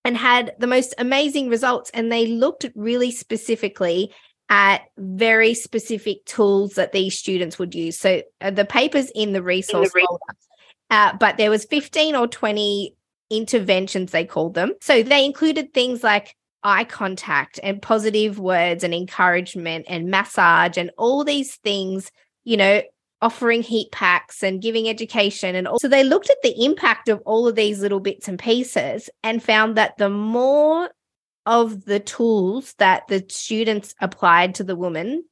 [0.06, 1.90] and had the most amazing results.
[1.94, 4.14] And they looked really specifically
[4.48, 7.98] at very specific tools that these students would use.
[7.98, 10.40] So uh, the papers in the resource, in the re- folder,
[10.92, 12.96] uh, but there was 15 or 20
[13.32, 14.74] interventions they called them.
[14.82, 20.92] So they included things like eye contact and positive words and encouragement and massage and
[20.98, 22.12] all these things,
[22.44, 22.82] you know,
[23.22, 25.80] offering heat packs and giving education and all.
[25.80, 29.42] So they looked at the impact of all of these little bits and pieces and
[29.42, 30.90] found that the more
[31.46, 35.24] of the tools that the students applied to the woman,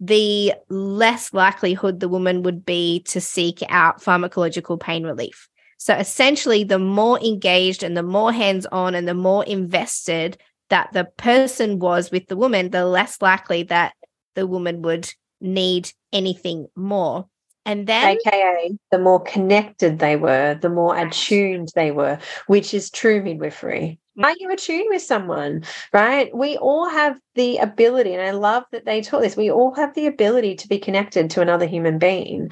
[0.00, 5.48] the less likelihood the woman would be to seek out pharmacological pain relief.
[5.78, 10.38] So essentially, the more engaged and the more hands on and the more invested
[10.70, 13.94] that the person was with the woman, the less likely that
[14.34, 17.26] the woman would need anything more.
[17.66, 22.90] And then, AKA, the more connected they were, the more attuned they were, which is
[22.90, 23.98] true midwifery.
[24.18, 24.24] Mm.
[24.24, 26.34] Are you attuned with someone, right?
[26.36, 29.36] We all have the ability, and I love that they taught this.
[29.36, 32.50] We all have the ability to be connected to another human being.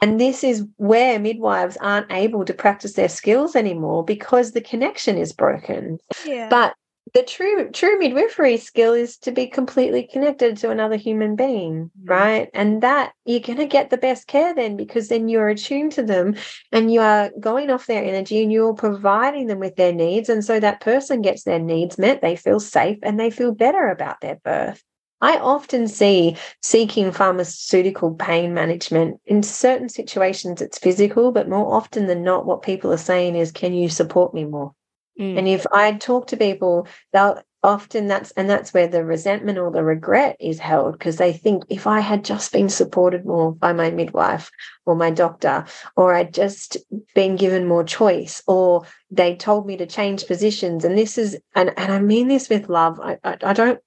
[0.00, 5.16] And this is where midwives aren't able to practice their skills anymore because the connection
[5.18, 5.98] is broken.
[6.26, 6.48] Yeah.
[6.48, 6.74] But
[7.14, 12.10] the true true midwifery skill is to be completely connected to another human being mm.
[12.10, 15.92] right and that you're going to get the best care then because then you're attuned
[15.92, 16.34] to them
[16.72, 20.44] and you are going off their energy and you're providing them with their needs and
[20.44, 24.20] so that person gets their needs met they feel safe and they feel better about
[24.20, 24.82] their birth
[25.20, 32.08] I often see seeking pharmaceutical pain management in certain situations, it's physical, but more often
[32.08, 34.74] than not, what people are saying is, Can you support me more?
[35.18, 35.38] Mm.
[35.38, 39.70] And if I talk to people, they'll often that's and that's where the resentment or
[39.70, 43.72] the regret is held because they think if I had just been supported more by
[43.72, 44.50] my midwife
[44.84, 45.64] or my doctor,
[45.96, 46.76] or I'd just
[47.14, 50.84] been given more choice, or they told me to change positions.
[50.84, 53.00] And this is and and I mean this with love.
[53.00, 53.80] I I, I don't,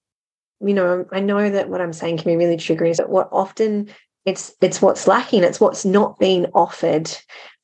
[0.59, 3.89] you know, I know that what I'm saying can be really triggering, but what often
[4.25, 7.09] it's it's what's lacking, it's what's not being offered.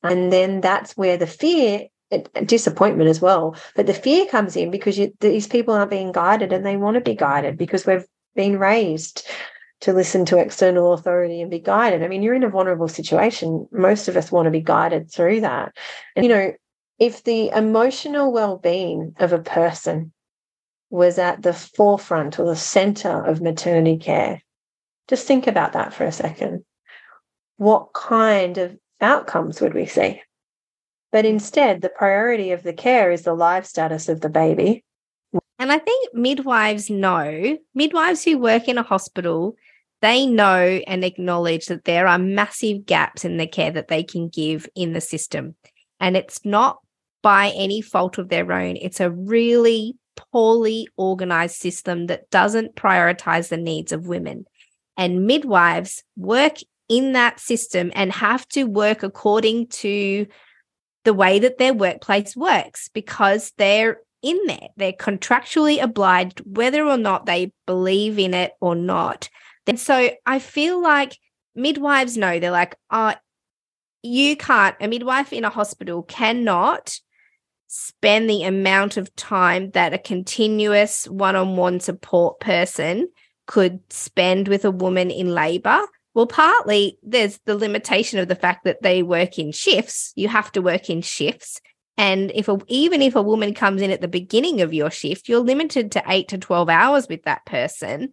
[0.02, 1.88] And then that's where the fear
[2.44, 3.56] disappointment as well.
[3.74, 6.94] But the fear comes in because you, these people aren't being guided and they want
[6.94, 9.26] to be guided because we've been raised
[9.80, 12.02] to listen to external authority and be guided.
[12.02, 13.68] I mean, you're in a vulnerable situation.
[13.70, 15.76] Most of us want to be guided through that.
[16.16, 16.52] And, you know,
[16.98, 20.12] if the emotional well being of a person
[20.90, 24.40] was at the forefront or the center of maternity care,
[25.08, 26.64] just think about that for a second.
[27.56, 30.22] What kind of outcomes would we see?
[31.14, 34.82] But instead, the priority of the care is the life status of the baby.
[35.60, 39.54] And I think midwives know, midwives who work in a hospital,
[40.02, 44.28] they know and acknowledge that there are massive gaps in the care that they can
[44.28, 45.54] give in the system.
[46.00, 46.80] And it's not
[47.22, 49.94] by any fault of their own, it's a really
[50.32, 54.46] poorly organized system that doesn't prioritize the needs of women.
[54.96, 56.56] And midwives work
[56.88, 60.26] in that system and have to work according to
[61.04, 64.68] the way that their workplace works because they're in there.
[64.76, 69.28] They're contractually obliged, whether or not they believe in it or not.
[69.66, 71.18] And so I feel like
[71.54, 73.14] midwives know they're like, oh,
[74.02, 76.98] you can't, a midwife in a hospital cannot
[77.66, 83.08] spend the amount of time that a continuous one on one support person
[83.46, 85.80] could spend with a woman in labor
[86.14, 90.12] well, partly there's the limitation of the fact that they work in shifts.
[90.14, 91.60] You have to work in shifts.
[91.96, 95.28] And if a, even if a woman comes in at the beginning of your shift,
[95.28, 98.10] you're limited to eight to 12 hours with that person.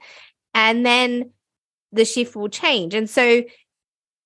[0.54, 1.32] And then
[1.92, 2.94] the shift will change.
[2.94, 3.44] And so,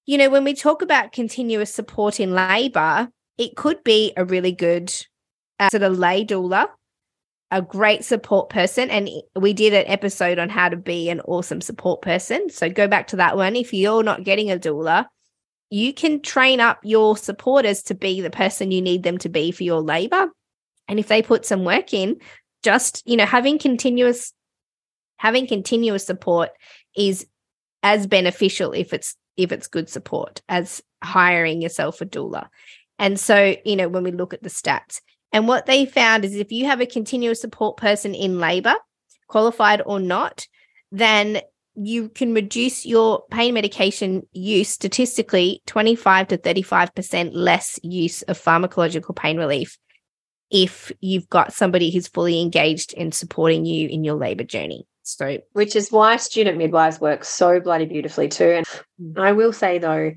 [0.06, 4.52] you know, when we talk about continuous support in labor, it could be a really
[4.52, 4.94] good
[5.60, 6.68] uh, sort of lay doula
[7.52, 8.90] a great support person.
[8.90, 12.50] And we did an episode on how to be an awesome support person.
[12.50, 13.56] So go back to that one.
[13.56, 15.06] If you're not getting a doula,
[15.70, 19.52] you can train up your supporters to be the person you need them to be
[19.52, 20.30] for your labor.
[20.88, 22.18] And if they put some work in,
[22.64, 24.34] just, you know, having continuous
[25.18, 26.50] having continuous support
[26.96, 27.26] is
[27.84, 32.48] as beneficial if it's if it's good support as hiring yourself a doula.
[32.98, 36.36] And so, you know, when we look at the stats, and what they found is
[36.36, 38.76] if you have a continuous support person in labor,
[39.28, 40.48] qualified or not,
[40.92, 41.42] then
[41.76, 49.16] you can reduce your pain medication use statistically 25 to 35% less use of pharmacological
[49.16, 49.78] pain relief
[50.52, 54.88] if you've got somebody who's fully engaged in supporting you in your labor journey.
[55.04, 58.52] So, which is why student midwives work so bloody beautifully too.
[58.52, 58.66] And
[59.02, 59.20] mm.
[59.20, 60.14] I will say though,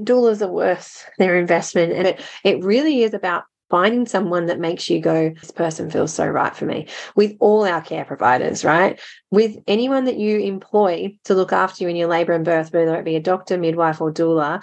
[0.00, 4.88] doulas are worth their investment, and it, it really is about finding someone that makes
[4.88, 6.86] you go, this person feels so right for me.
[7.14, 9.00] With all our care providers, right?
[9.30, 12.96] With anyone that you employ to look after you in your labor and birth, whether
[12.96, 14.62] it be a doctor, midwife, or doula,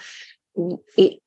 [0.97, 1.19] it,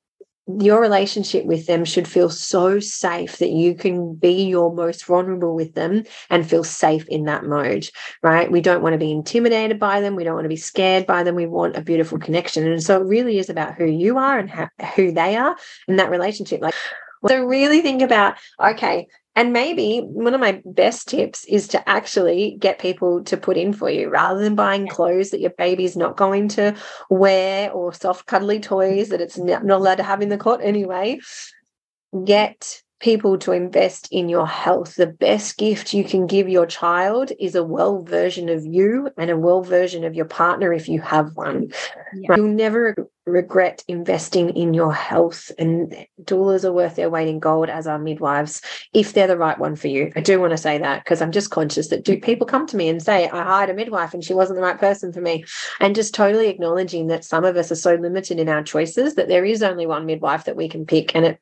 [0.60, 5.56] your relationship with them should feel so safe that you can be your most vulnerable
[5.56, 7.88] with them and feel safe in that mode,
[8.22, 8.50] right?
[8.50, 10.14] We don't want to be intimidated by them.
[10.14, 11.34] We don't want to be scared by them.
[11.34, 12.64] We want a beautiful connection.
[12.70, 15.56] And so it really is about who you are and how, who they are
[15.88, 16.60] in that relationship.
[16.60, 16.74] Like
[17.28, 22.56] so really think about, okay, and maybe one of my best tips is to actually
[22.58, 26.16] get people to put in for you rather than buying clothes that your baby's not
[26.16, 26.74] going to
[27.10, 31.18] wear or soft, cuddly toys that it's not allowed to have in the cot anyway.
[32.24, 34.94] Get people to invest in your health.
[34.94, 39.30] The best gift you can give your child is a well version of you and
[39.30, 41.68] a well version of your partner if you have one.
[42.14, 42.36] Yeah.
[42.36, 42.94] You'll never
[43.26, 47.98] regret investing in your health, and doulas are worth their weight in gold, as are
[47.98, 48.62] midwives,
[48.94, 50.12] if they're the right one for you.
[50.14, 52.76] I do want to say that because I'm just conscious that do people come to
[52.76, 55.44] me and say, I hired a midwife and she wasn't the right person for me?
[55.80, 59.28] And just totally acknowledging that some of us are so limited in our choices that
[59.28, 61.40] there is only one midwife that we can pick and it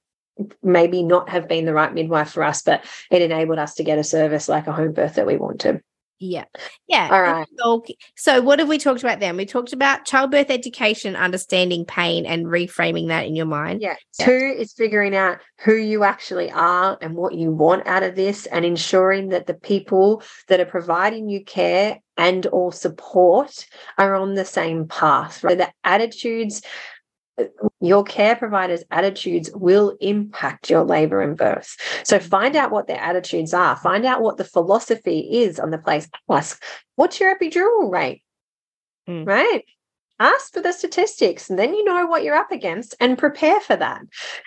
[0.63, 3.99] maybe not have been the right midwife for us, but it enabled us to get
[3.99, 5.81] a service like a home birth that we wanted.
[6.25, 6.45] Yeah.
[6.87, 7.09] Yeah.
[7.11, 7.47] All right.
[8.17, 9.37] So, what have we talked about then?
[9.37, 13.83] We talked about childbirth education, understanding pain, and reframing that in your mind.
[13.83, 13.97] Yeah.
[14.19, 14.25] yeah.
[14.25, 18.47] Two is figuring out who you actually are and what you want out of this,
[18.47, 23.67] and ensuring that the people that are providing you care and or support
[23.99, 25.43] are on the same path.
[25.43, 25.59] Right?
[25.59, 26.63] so The attitudes
[27.81, 31.77] your care provider's attitudes will impact your labor and birth.
[32.05, 33.77] So find out what their attitudes are.
[33.77, 36.09] Find out what the philosophy is on the place.
[36.31, 36.63] Ask,
[36.97, 38.23] what's your epidural rate?
[39.09, 39.27] Mm.
[39.27, 39.65] Right?
[40.21, 43.75] Ask for the statistics, and then you know what you're up against and prepare for
[43.75, 44.01] that.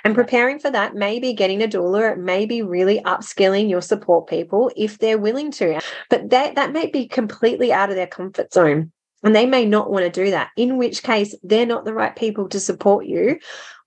[0.05, 3.81] And preparing for that may be getting a doula, it may be really upskilling your
[3.81, 5.81] support people if they're willing to.
[6.09, 8.93] But that, that may be completely out of their comfort zone.
[9.23, 12.15] And they may not want to do that, in which case they're not the right
[12.15, 13.39] people to support you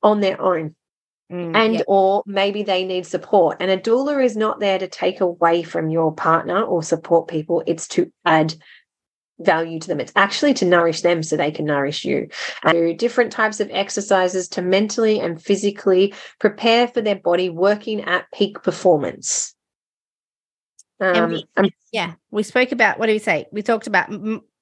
[0.03, 0.75] on their own.
[1.31, 1.83] Mm, and yeah.
[1.87, 3.59] or maybe they need support.
[3.61, 7.63] And a doula is not there to take away from your partner or support people
[7.67, 8.55] it's to add
[9.39, 10.01] value to them.
[10.01, 12.29] It's actually to nourish them so they can nourish you.
[12.65, 18.03] And do different types of exercises to mentally and physically prepare for their body working
[18.03, 19.55] at peak performance.
[21.03, 23.47] Um, we, yeah we spoke about what do we say?
[23.53, 24.11] We talked about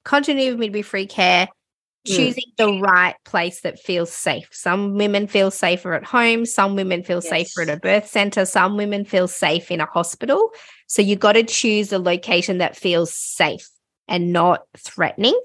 [0.09, 2.17] continuity of midwifery care, mm.
[2.17, 2.57] choosing mm.
[2.57, 4.49] the right place that feels safe.
[4.51, 7.29] Some women feel safer at home, some women feel yes.
[7.29, 10.51] safer at a birth center, some women feel safe in a hospital.
[10.87, 13.69] So you've got to choose a location that feels safe
[14.09, 15.39] and not threatening.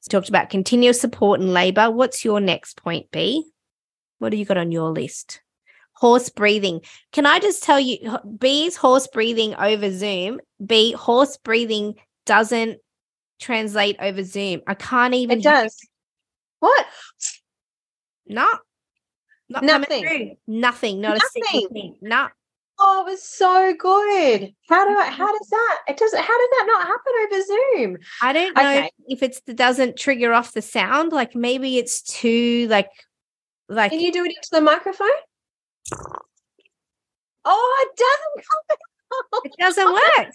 [0.00, 1.90] So talked about continuous support in labor.
[1.90, 3.44] What's your next point, B?
[4.18, 5.40] What do you got on your list?
[5.94, 6.80] Horse breathing.
[7.12, 11.94] Can I just tell you, B's horse breathing over Zoom, B horse breathing
[12.26, 12.78] doesn't
[13.42, 14.62] translate over Zoom.
[14.66, 15.38] I can't even.
[15.38, 15.76] It does.
[16.60, 16.86] What?
[18.26, 18.48] No.
[19.48, 20.36] Not Nothing.
[20.46, 21.00] Nothing.
[21.00, 21.42] Not Nothing.
[21.42, 21.96] a single thing.
[22.00, 22.28] No.
[22.78, 24.54] Oh, it was so good.
[24.68, 25.14] How do I, mm-hmm.
[25.14, 25.78] how does that?
[25.88, 26.18] It doesn't.
[26.18, 27.98] How did that not happen over Zoom?
[28.22, 28.90] I don't know okay.
[29.08, 31.12] if it's it doesn't trigger off the sound.
[31.12, 32.90] Like maybe it's too like
[33.68, 33.90] like.
[33.90, 35.08] Can you do it into the microphone?
[37.44, 38.46] Oh, it doesn't.
[38.48, 39.40] Come.
[39.44, 40.32] It doesn't work.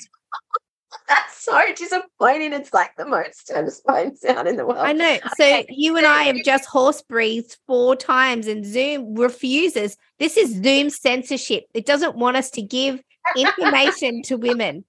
[1.07, 2.53] That's so disappointing.
[2.53, 4.79] It's like the most satisfying sound in the world.
[4.79, 5.17] I know.
[5.37, 5.65] So okay.
[5.69, 9.97] you and I have just horse breathed four times, and Zoom refuses.
[10.19, 11.65] This is Zoom censorship.
[11.73, 13.01] It doesn't want us to give
[13.35, 14.85] information to women.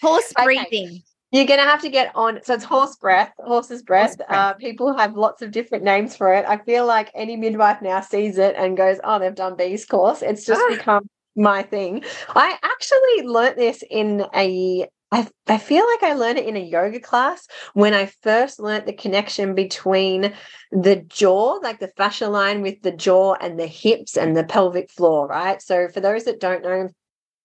[0.00, 0.86] Horse breathing.
[0.86, 1.04] Okay.
[1.30, 2.40] You're going to have to get on.
[2.42, 4.10] So it's horse breath, horse's breath.
[4.10, 4.30] Horse breath.
[4.30, 6.46] Uh, people have lots of different names for it.
[6.46, 10.22] I feel like any midwife now sees it and goes, "Oh, they've done B's course."
[10.22, 10.74] It's just ah.
[10.74, 12.04] become my thing.
[12.34, 16.60] I actually learnt this in a I, I feel like I learned it in a
[16.60, 20.34] yoga class when I first learned the connection between
[20.70, 24.90] the jaw, like the fascia line with the jaw and the hips and the pelvic
[24.90, 25.62] floor, right?
[25.62, 26.90] So, for those that don't know,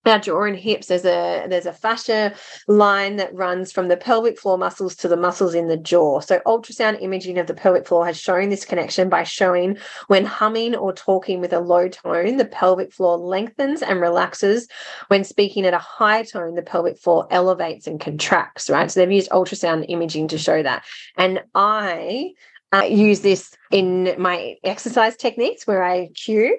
[0.05, 2.33] our jaw and hips there's a there's a fascia
[2.67, 6.19] line that runs from the pelvic floor muscles to the muscles in the jaw.
[6.19, 9.77] So ultrasound imaging of the pelvic floor has shown this connection by showing
[10.07, 14.67] when humming or talking with a low tone the pelvic floor lengthens and relaxes.
[15.07, 18.89] When speaking at a high tone the pelvic floor elevates and contracts right?
[18.89, 20.83] So they've used ultrasound imaging to show that.
[21.17, 22.31] And i
[22.73, 26.57] uh, use this in my exercise techniques where i cue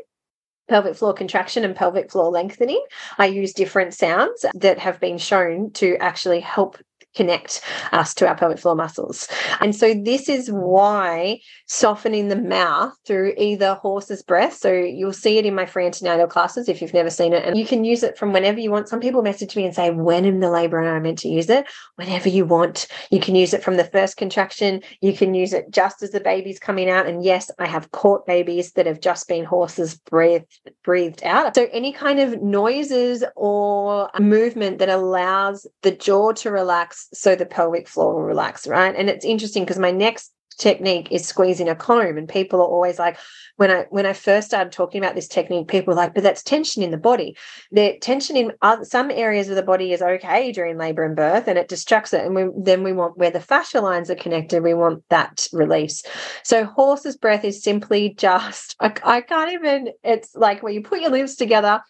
[0.69, 2.83] pelvic floor contraction and pelvic floor lengthening.
[3.19, 6.79] I use different sounds that have been shown to actually help
[7.15, 7.61] connect
[7.93, 9.29] us to our pelvic floor muscles.
[9.61, 14.55] And so this is why softening the mouth through either horse's breath.
[14.55, 17.45] So you'll see it in my free antenatal classes if you've never seen it.
[17.45, 18.89] And you can use it from whenever you want.
[18.89, 21.49] Some people message me and say, when in the labor am I meant to use
[21.49, 21.67] it?
[21.97, 22.87] Whenever you want.
[23.11, 24.83] You can use it from the first contraction.
[25.01, 27.07] You can use it just as the baby's coming out.
[27.07, 31.55] And yes, I have caught babies that have just been horses breathed breathed out.
[31.55, 37.47] So any kind of noises or movement that allows the jaw to relax so the
[37.47, 38.95] pelvic floor will relax, right?
[38.97, 42.99] And it's interesting because my next technique is squeezing a comb and people are always
[42.99, 43.19] like
[43.57, 46.43] when i when i first started talking about this technique people were like but that's
[46.43, 47.37] tension in the body
[47.73, 51.49] the tension in other, some areas of the body is okay during labor and birth
[51.49, 54.63] and it distracts it and we, then we want where the fascia lines are connected
[54.63, 56.03] we want that release
[56.43, 61.01] so horse's breath is simply just I, I can't even it's like where you put
[61.01, 61.81] your lips together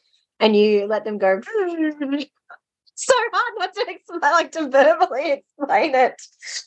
[0.40, 1.40] and you let them go
[2.94, 6.20] so hard not to explain, like to verbally explain it.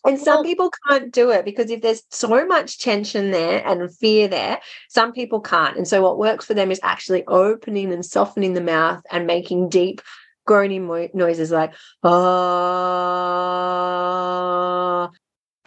[0.05, 4.27] And some people can't do it because if there's so much tension there and fear
[4.27, 4.59] there,
[4.89, 5.77] some people can't.
[5.77, 9.69] And so what works for them is actually opening and softening the mouth and making
[9.69, 10.01] deep
[10.45, 11.73] groaning mo- noises like
[12.03, 12.67] ah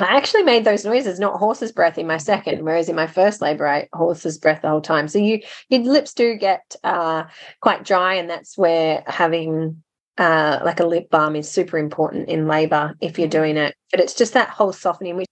[0.01, 3.43] I actually made those noises, not horse's breath in my second, whereas in my first
[3.43, 5.09] labor, I horse's breath the whole time.
[5.09, 7.25] So you your lips do get uh,
[7.61, 9.83] quite dry, and that's where having
[10.21, 13.75] uh, like a lip balm is super important in labor if you're doing it.
[13.91, 15.17] But it's just that whole softening.
[15.17, 15.27] Which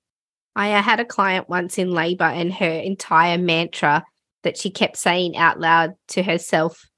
[0.57, 4.05] I had a client once in labor, and her entire mantra
[4.43, 6.89] that she kept saying out loud to herself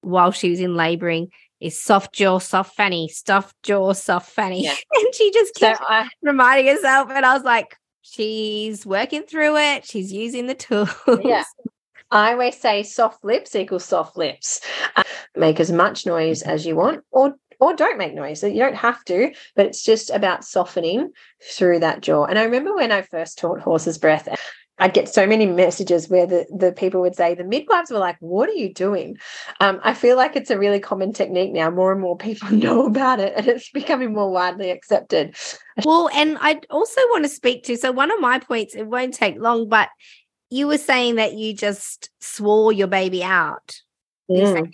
[0.00, 1.28] while she was in laboring
[1.60, 4.64] is soft jaw, soft fanny, soft jaw, soft fanny.
[4.64, 4.74] Yeah.
[4.94, 7.10] and she just kept so I, reminding herself.
[7.10, 9.84] And I was like, she's working through it.
[9.84, 10.88] She's using the tools.
[11.22, 11.44] Yeah.
[12.10, 14.60] I always say soft lips equals soft lips.
[14.96, 15.02] Uh,
[15.36, 18.42] make as much noise as you want or or don't make noise.
[18.42, 21.10] You don't have to, but it's just about softening
[21.52, 22.24] through that jaw.
[22.24, 24.28] And I remember when I first taught horse's breath,
[24.78, 28.16] I'd get so many messages where the, the people would say, the midwives were like,
[28.20, 29.18] What are you doing?
[29.60, 31.70] Um, I feel like it's a really common technique now.
[31.70, 35.36] More and more people know about it and it's becoming more widely accepted.
[35.84, 39.14] Well, and I also want to speak to so one of my points, it won't
[39.14, 39.90] take long, but
[40.50, 43.80] you were saying that you just swore your baby out.
[44.30, 44.70] Mm.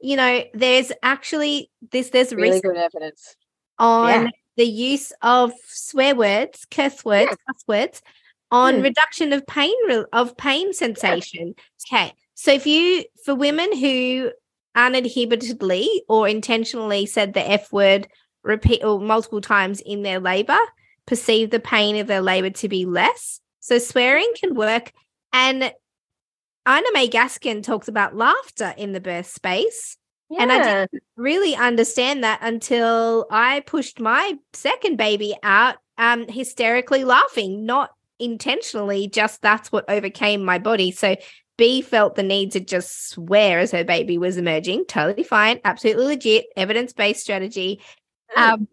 [0.00, 3.36] You know, there's actually this, there's really good evidence
[3.78, 4.30] on yeah.
[4.56, 7.36] the use of swear words, curse words, yeah.
[7.46, 8.02] cuss words
[8.50, 8.82] on mm.
[8.82, 9.74] reduction of pain
[10.12, 11.54] of pain sensation.
[11.86, 12.12] Okay.
[12.34, 14.32] So if you for women who
[14.76, 18.08] uninhibitedly or intentionally said the F word
[18.42, 20.58] repeat or multiple times in their labor,
[21.06, 23.40] perceive the pain of their labor to be less.
[23.60, 24.92] So swearing can work.
[25.32, 25.62] And
[26.68, 29.96] Ina May Gaskin talks about laughter in the birth space.
[30.30, 30.42] Yeah.
[30.42, 37.04] And I didn't really understand that until I pushed my second baby out um, hysterically
[37.04, 40.90] laughing, not intentionally just that's what overcame my body.
[40.90, 41.16] So
[41.58, 44.86] B felt the need to just swear as her baby was emerging.
[44.86, 47.82] Totally fine, absolutely legit, evidence based strategy.
[48.34, 48.68] Um,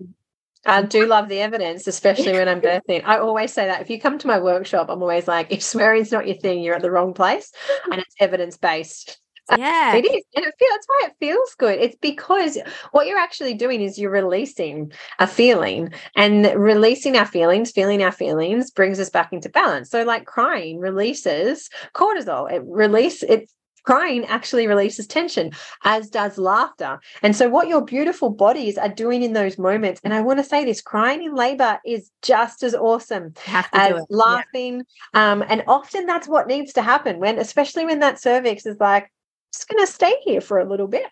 [0.66, 3.03] I do love the evidence, especially when I'm birthing.
[3.05, 6.12] I always say that if you come to my workshop, I'm always like, if swearing's
[6.12, 7.51] not your thing, you're at the wrong place,
[7.91, 9.20] and it's evidence based.
[9.57, 9.95] Yeah.
[9.95, 10.24] It is.
[10.36, 11.80] And it feels that's why it feels good.
[11.80, 12.57] It's because
[12.91, 18.12] what you're actually doing is you're releasing a feeling and releasing our feelings, feeling our
[18.12, 19.89] feelings brings us back into balance.
[19.89, 22.51] So like crying releases cortisol.
[22.51, 23.49] It release it
[23.84, 25.52] crying actually releases tension
[25.84, 30.14] as does laughter and so what your beautiful bodies are doing in those moments and
[30.14, 33.34] i want to say this crying in labor is just as awesome
[33.74, 35.32] as laughing yeah.
[35.32, 39.10] um, and often that's what needs to happen when especially when that cervix is like
[39.54, 41.06] just going to stay here for a little bit.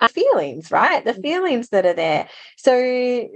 [0.00, 1.04] Our feelings, right?
[1.04, 1.22] The mm.
[1.22, 2.28] feelings that are there.
[2.56, 3.28] So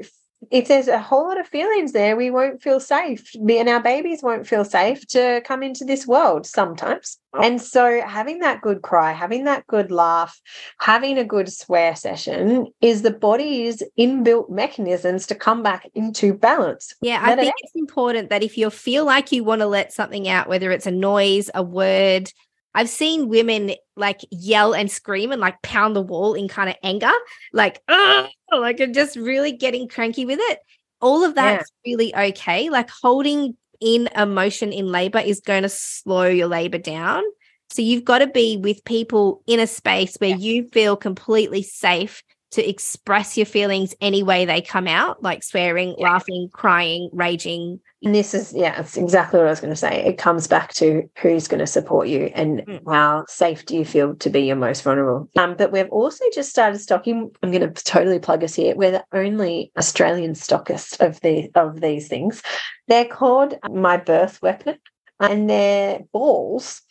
[0.50, 3.34] if there's a whole lot of feelings there, we won't feel safe.
[3.36, 7.18] Me and our babies won't feel safe to come into this world sometimes.
[7.42, 10.40] And so, having that good cry, having that good laugh,
[10.78, 16.94] having a good swear session is the body's inbuilt mechanisms to come back into balance.
[17.02, 20.28] Yeah, I think it's important that if you feel like you want to let something
[20.28, 22.30] out, whether it's a noise, a word,
[22.74, 26.76] I've seen women like yell and scream and like pound the wall in kind of
[26.82, 27.12] anger,
[27.52, 30.58] like, oh, like and just really getting cranky with it.
[31.00, 31.90] All of that's yeah.
[31.92, 32.70] really okay.
[32.70, 37.22] Like holding in emotion in labor is going to slow your labor down.
[37.70, 40.36] So you've got to be with people in a space where yeah.
[40.36, 42.22] you feel completely safe
[42.54, 46.12] to express your feelings any way they come out, like swearing, yeah.
[46.12, 47.80] laughing, crying, raging.
[48.04, 50.04] And this is, yeah, it's exactly what I was going to say.
[50.04, 52.80] It comes back to who's going to support you and mm.
[52.86, 55.28] how safe do you feel to be your most vulnerable.
[55.36, 57.32] Um, but we've also just started stocking.
[57.42, 58.76] I'm going to totally plug us here.
[58.76, 62.40] We're the only Australian stockist of the of these things.
[62.86, 64.78] They're called My Birth Weapon
[65.20, 66.82] and they're balls.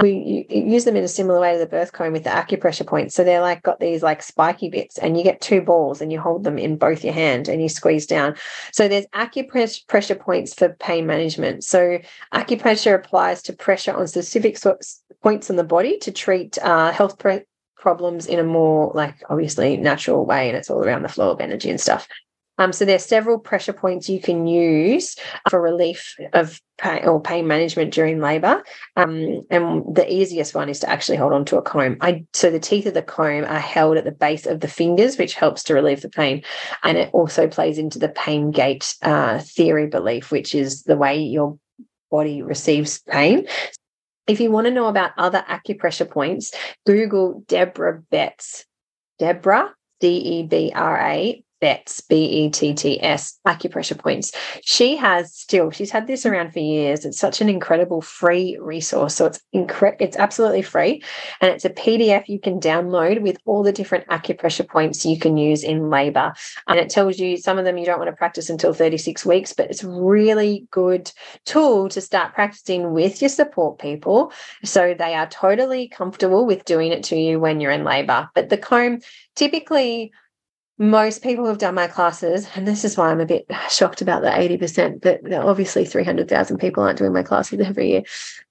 [0.00, 3.14] We use them in a similar way to the birth comb with the acupressure points.
[3.14, 6.20] So they're like got these like spiky bits, and you get two balls and you
[6.20, 8.36] hold them in both your hand and you squeeze down.
[8.72, 11.64] So there's acupressure points for pain management.
[11.64, 11.98] So
[12.32, 14.58] acupressure applies to pressure on specific
[15.22, 17.18] points on the body to treat uh, health
[17.76, 21.40] problems in a more like obviously natural way, and it's all around the flow of
[21.40, 22.06] energy and stuff.
[22.58, 25.16] Um, so are several pressure points you can use
[25.48, 28.62] for relief of pain or pain management during labour.
[28.96, 31.96] Um, and the easiest one is to actually hold on to a comb.
[32.00, 35.18] I so the teeth of the comb are held at the base of the fingers,
[35.18, 36.42] which helps to relieve the pain.
[36.82, 41.18] And it also plays into the pain gate uh, theory belief, which is the way
[41.18, 41.58] your
[42.10, 43.46] body receives pain.
[44.26, 46.52] If you want to know about other acupressure points,
[46.86, 48.66] Google Debra Betts.
[49.18, 54.32] Debra, D E B R A Betts, B E T T S, acupressure points.
[54.62, 57.04] She has still, she's had this around for years.
[57.04, 59.16] It's such an incredible free resource.
[59.16, 61.02] So it's incre- it's absolutely free.
[61.40, 65.36] And it's a PDF you can download with all the different acupressure points you can
[65.36, 66.32] use in labor.
[66.66, 69.52] And it tells you some of them you don't want to practice until 36 weeks,
[69.52, 71.10] but it's a really good
[71.44, 74.32] tool to start practicing with your support people.
[74.64, 78.28] So they are totally comfortable with doing it to you when you're in labor.
[78.34, 79.00] But the comb
[79.34, 80.12] typically
[80.78, 84.22] most people who've done my classes, and this is why I'm a bit shocked about
[84.22, 88.02] the 80%, but obviously 300,000 people aren't doing my classes every year.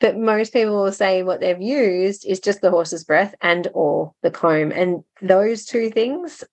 [0.01, 4.13] But most people will say what they've used is just the horse's breath and or
[4.23, 4.73] the comb.
[4.73, 6.43] And those two things,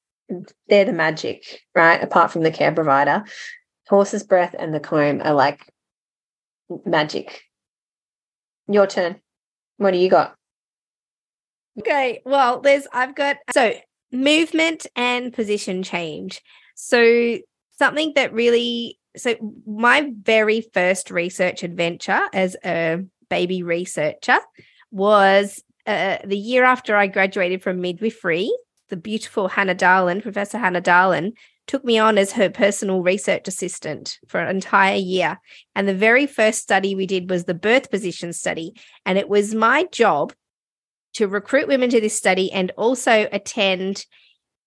[0.69, 2.03] they're the magic, right?
[2.03, 3.25] Apart from the care provider.
[3.89, 5.69] Horse's breath and the comb are like
[6.87, 7.43] magic.
[8.69, 9.21] Your turn.
[9.79, 10.37] What do you got?
[11.81, 13.75] Okay, well, there's I've got so
[14.15, 16.41] movement and position change.
[16.75, 17.39] So,
[17.79, 19.35] something that really, so
[19.67, 24.39] my very first research adventure as a baby researcher
[24.91, 28.51] was uh, the year after I graduated from midwifery.
[28.91, 31.33] The beautiful Hannah Dahlen, Professor Hannah Dahlen,
[31.67, 35.39] took me on as her personal research assistant for an entire year.
[35.75, 38.75] And the very first study we did was the birth position study.
[39.07, 40.35] And it was my job
[41.15, 44.05] to recruit women to this study and also attend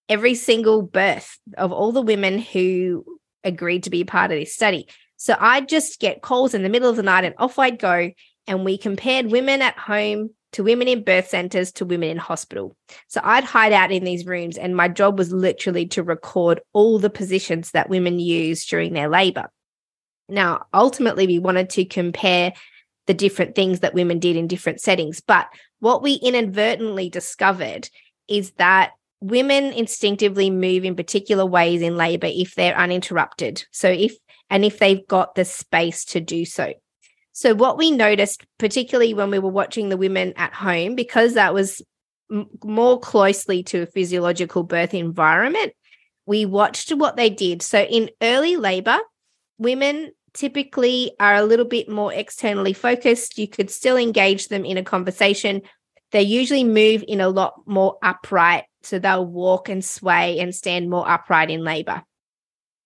[0.08, 3.04] every single birth of all the women who
[3.44, 4.88] agreed to be part of this study.
[5.16, 8.10] So I'd just get calls in the middle of the night and off I'd go.
[8.46, 12.74] And we compared women at home to women in birth centers to women in hospital.
[13.08, 16.98] So I'd hide out in these rooms, and my job was literally to record all
[16.98, 19.50] the positions that women use during their labor.
[20.28, 22.54] Now, ultimately, we wanted to compare
[23.06, 25.20] the different things that women did in different settings.
[25.20, 25.48] But
[25.80, 27.88] what we inadvertently discovered
[28.28, 33.64] is that women instinctively move in particular ways in labor if they're uninterrupted.
[33.70, 34.16] So if
[34.50, 36.72] and if they've got the space to do so.
[37.32, 41.54] So what we noticed particularly when we were watching the women at home because that
[41.54, 41.82] was
[42.32, 45.72] m- more closely to a physiological birth environment,
[46.26, 47.62] we watched what they did.
[47.62, 48.98] So in early labor,
[49.58, 53.38] women typically are a little bit more externally focused.
[53.38, 55.62] You could still engage them in a conversation.
[56.12, 58.64] They usually move in a lot more upright.
[58.82, 62.04] So they'll walk and sway and stand more upright in labor.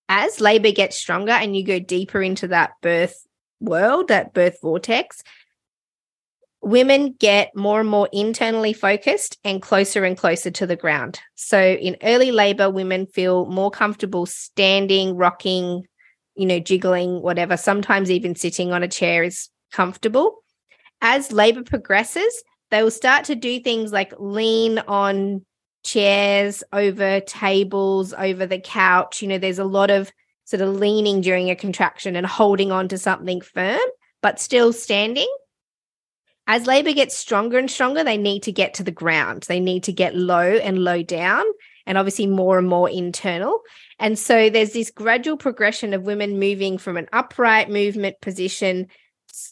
[0.09, 3.27] As labor gets stronger and you go deeper into that birth
[3.61, 5.23] world, that birth vortex,
[6.63, 11.21] women get more and more internally focused and closer and closer to the ground.
[11.35, 15.87] So in early labor, women feel more comfortable standing, rocking,
[16.43, 17.57] you know, jiggling, whatever.
[17.57, 20.43] Sometimes even sitting on a chair is comfortable.
[21.01, 25.47] As labor progresses, they will start to do things like lean on
[25.85, 29.23] chairs, over tables, over the couch.
[29.23, 30.11] You know, there's a lot of
[30.47, 33.79] sort of leaning during a contraction and holding on to something firm,
[34.21, 35.33] but still standing.
[36.49, 39.45] As labor gets stronger and stronger, they need to get to the ground.
[39.45, 41.45] They need to get low and low down,
[41.87, 43.61] and obviously more and more internal.
[44.03, 48.89] And so there's this gradual progression of women moving from an upright movement position.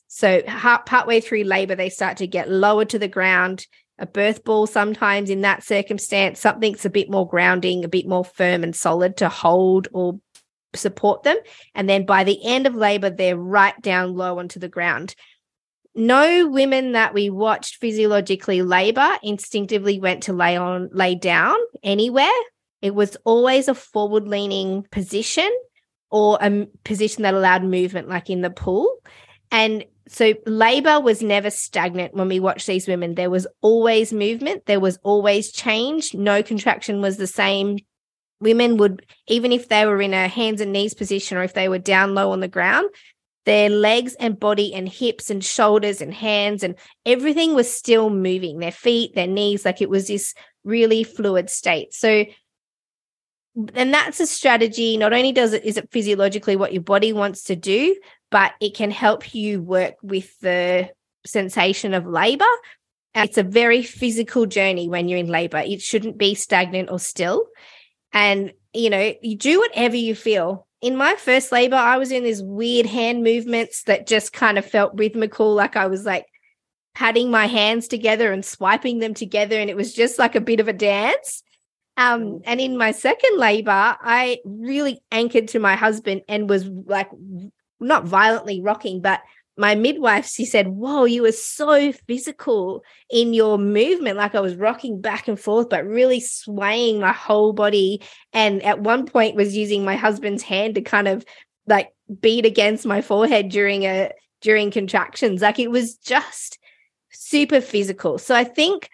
[0.08, 3.68] So partway through labor, they start to get lower to the ground.
[4.00, 8.24] A birth ball, sometimes in that circumstance, something's a bit more grounding, a bit more
[8.24, 10.18] firm and solid to hold or
[10.74, 11.36] support them.
[11.76, 15.14] And then by the end of labor, they're right down low onto the ground.
[15.94, 22.26] No women that we watched physiologically labor instinctively went to lay on, lay down anywhere
[22.82, 25.50] it was always a forward leaning position
[26.10, 28.96] or a position that allowed movement, like in the pool.
[29.50, 33.14] And so labor was never stagnant when we watched these women.
[33.14, 36.14] There was always movement, there was always change.
[36.14, 37.78] No contraction was the same.
[38.40, 41.68] Women would, even if they were in a hands and knees position or if they
[41.68, 42.88] were down low on the ground,
[43.44, 46.74] their legs and body and hips and shoulders and hands and
[47.06, 51.92] everything was still moving their feet, their knees, like it was this really fluid state.
[51.94, 52.24] So
[53.74, 57.44] and that's a strategy not only does it is it physiologically what your body wants
[57.44, 57.96] to do
[58.30, 60.88] but it can help you work with the
[61.26, 62.44] sensation of labor.
[63.14, 65.58] It's a very physical journey when you're in labor.
[65.58, 67.46] It shouldn't be stagnant or still.
[68.12, 70.66] And you know you do whatever you feel.
[70.80, 74.64] In my first labor i was in these weird hand movements that just kind of
[74.64, 76.24] felt rhythmical like i was like
[76.94, 80.58] patting my hands together and swiping them together and it was just like a bit
[80.58, 81.42] of a dance
[82.00, 82.42] um, mm.
[82.44, 87.10] and in my second labor, I really anchored to my husband and was like
[87.78, 89.20] not violently rocking, but
[89.58, 94.16] my midwife, she said, Whoa, you were so physical in your movement.
[94.16, 98.00] Like I was rocking back and forth, but really swaying my whole body.
[98.32, 101.26] And at one point was using my husband's hand to kind of
[101.66, 101.90] like
[102.20, 105.42] beat against my forehead during a during contractions.
[105.42, 106.58] Like it was just
[107.10, 108.16] super physical.
[108.16, 108.88] So I think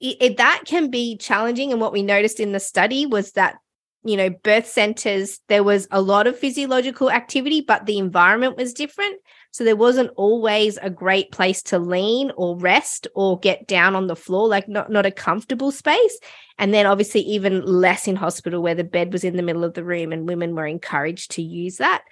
[0.00, 1.72] it, it, that can be challenging.
[1.72, 3.56] And what we noticed in the study was that
[4.06, 8.72] you know, birth centers, there was a lot of physiological activity, but the environment was
[8.72, 9.20] different.
[9.50, 14.06] So there wasn't always a great place to lean or rest or get down on
[14.06, 16.18] the floor, like not, not a comfortable space.
[16.56, 19.74] And then obviously, even less in hospital where the bed was in the middle of
[19.74, 22.04] the room and women were encouraged to use that.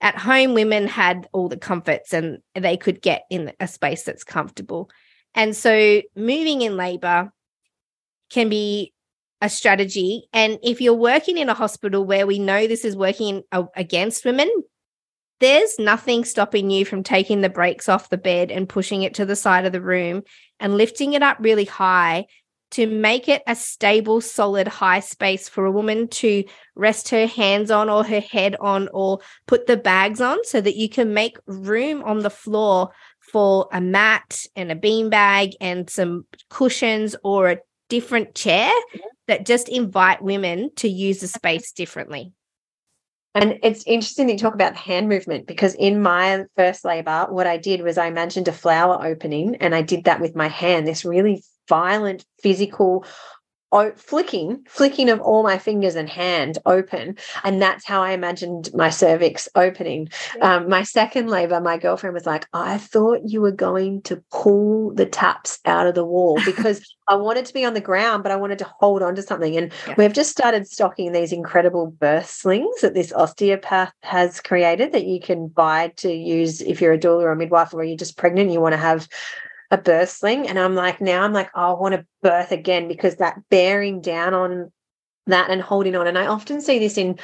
[0.00, 4.24] At home, women had all the comforts and they could get in a space that's
[4.24, 4.90] comfortable.
[5.34, 7.32] And so moving in labor
[8.30, 8.92] can be
[9.40, 10.28] a strategy.
[10.32, 14.50] And if you're working in a hospital where we know this is working against women,
[15.40, 19.24] there's nothing stopping you from taking the brakes off the bed and pushing it to
[19.24, 20.22] the side of the room
[20.58, 22.26] and lifting it up really high
[22.70, 27.70] to make it a stable, solid, high space for a woman to rest her hands
[27.70, 31.38] on or her head on or put the bags on so that you can make
[31.46, 32.90] room on the floor
[33.30, 37.58] for a mat and a bean bag and some cushions or a
[37.88, 38.72] different chair
[39.26, 41.38] that just invite women to use the uh-huh.
[41.38, 42.32] space differently.
[43.34, 47.26] And it's interesting that you talk about the hand movement because in my first labor,
[47.28, 50.48] what I did was I imagined a flower opening and I did that with my
[50.48, 53.04] hand, this really violent physical
[53.72, 57.16] oh, flicking, flicking of all my fingers and hand open.
[57.44, 60.08] And that's how I imagined my cervix opening.
[60.40, 64.94] Um, my second labor, my girlfriend was like, I thought you were going to pull
[64.94, 68.32] the taps out of the wall because I wanted to be on the ground, but
[68.32, 69.56] I wanted to hold on to something.
[69.56, 69.94] And yeah.
[69.96, 75.20] we've just started stocking these incredible birth slings that this osteopath has created that you
[75.20, 78.46] can buy to use if you're a doula or a midwife or you're just pregnant,
[78.46, 79.08] and you want to have
[79.70, 80.48] a birth sling.
[80.48, 84.00] And I'm like, now I'm like, oh, I want to birth again because that bearing
[84.00, 84.72] down on
[85.26, 86.06] that and holding on.
[86.06, 87.18] And I often see this in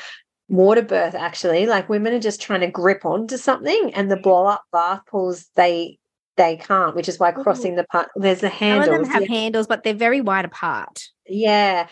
[0.48, 4.22] water birth actually like women are just trying to grip onto something and the mm-hmm.
[4.22, 5.98] blow up bath pools they
[6.36, 7.42] they can't which is why mm-hmm.
[7.42, 9.36] crossing the part there's the handles some of them have yeah.
[9.36, 11.88] handles but they're very wide apart yeah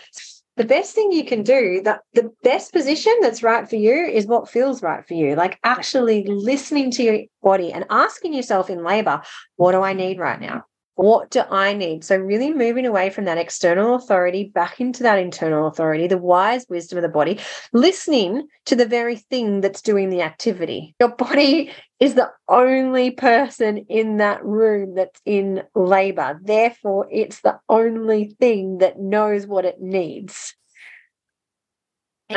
[0.57, 4.26] the best thing you can do that the best position that's right for you is
[4.26, 5.34] what feels right for you.
[5.34, 9.22] Like actually listening to your body and asking yourself in labor
[9.57, 10.64] what do i need right now
[10.95, 12.05] what do I need?
[12.05, 16.66] So, really moving away from that external authority back into that internal authority, the wise
[16.68, 17.40] wisdom of the body,
[17.72, 20.95] listening to the very thing that's doing the activity.
[21.01, 26.38] Your body is the only person in that room that's in labor.
[26.43, 30.55] Therefore, it's the only thing that knows what it needs.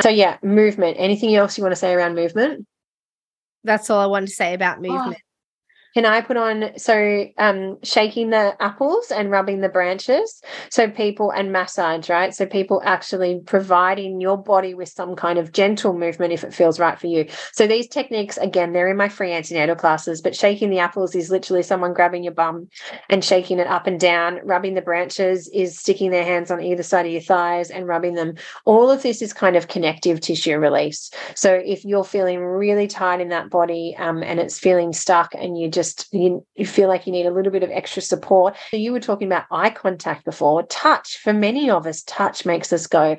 [0.00, 0.96] So, yeah, movement.
[0.98, 2.66] Anything else you want to say around movement?
[3.64, 5.22] That's all I wanted to say about oh, movement.
[5.96, 10.42] Can I put on so um shaking the apples and rubbing the branches?
[10.68, 12.34] So people and massage, right?
[12.34, 16.78] So people actually providing your body with some kind of gentle movement if it feels
[16.78, 17.24] right for you.
[17.54, 21.30] So these techniques, again, they're in my free antenatal classes, but shaking the apples is
[21.30, 22.68] literally someone grabbing your bum
[23.08, 24.40] and shaking it up and down.
[24.44, 28.16] Rubbing the branches is sticking their hands on either side of your thighs and rubbing
[28.16, 28.34] them.
[28.66, 31.10] All of this is kind of connective tissue release.
[31.34, 35.56] So if you're feeling really tight in that body um, and it's feeling stuck and
[35.56, 38.56] you just just you, you feel like you need a little bit of extra support.
[38.72, 40.62] You were talking about eye contact before.
[40.64, 43.16] Touch, for many of us, touch makes us go,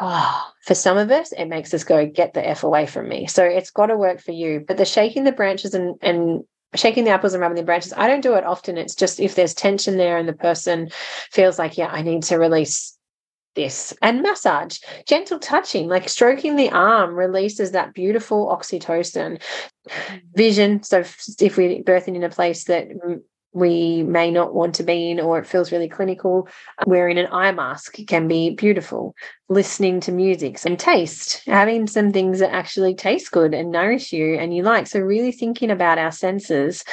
[0.00, 3.26] oh, for some of us, it makes us go, get the F away from me.
[3.26, 4.64] So it's got to work for you.
[4.66, 8.06] But the shaking the branches and, and shaking the apples and rubbing the branches, I
[8.06, 8.78] don't do it often.
[8.78, 10.90] It's just if there's tension there and the person
[11.30, 12.96] feels like, yeah, I need to release
[13.54, 19.40] this and massage gentle touching like stroking the arm releases that beautiful oxytocin
[19.88, 20.20] mm.
[20.34, 20.82] vision.
[20.82, 21.00] So
[21.40, 22.88] if we're birthing in a place that
[23.52, 26.48] we may not want to be in or it feels really clinical
[26.86, 29.14] wearing an eye mask can be beautiful.
[29.48, 34.36] Listening to music and taste having some things that actually taste good and nourish you
[34.36, 34.86] and you like.
[34.86, 36.84] So really thinking about our senses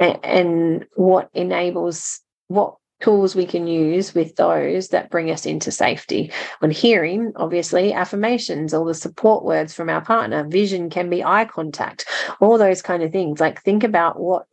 [0.00, 6.32] and what enables what tools we can use with those that bring us into safety.
[6.62, 11.44] On hearing, obviously, affirmations, all the support words from our partner, vision can be eye
[11.44, 12.06] contact,
[12.40, 13.40] all those kind of things.
[13.40, 14.46] Like think about what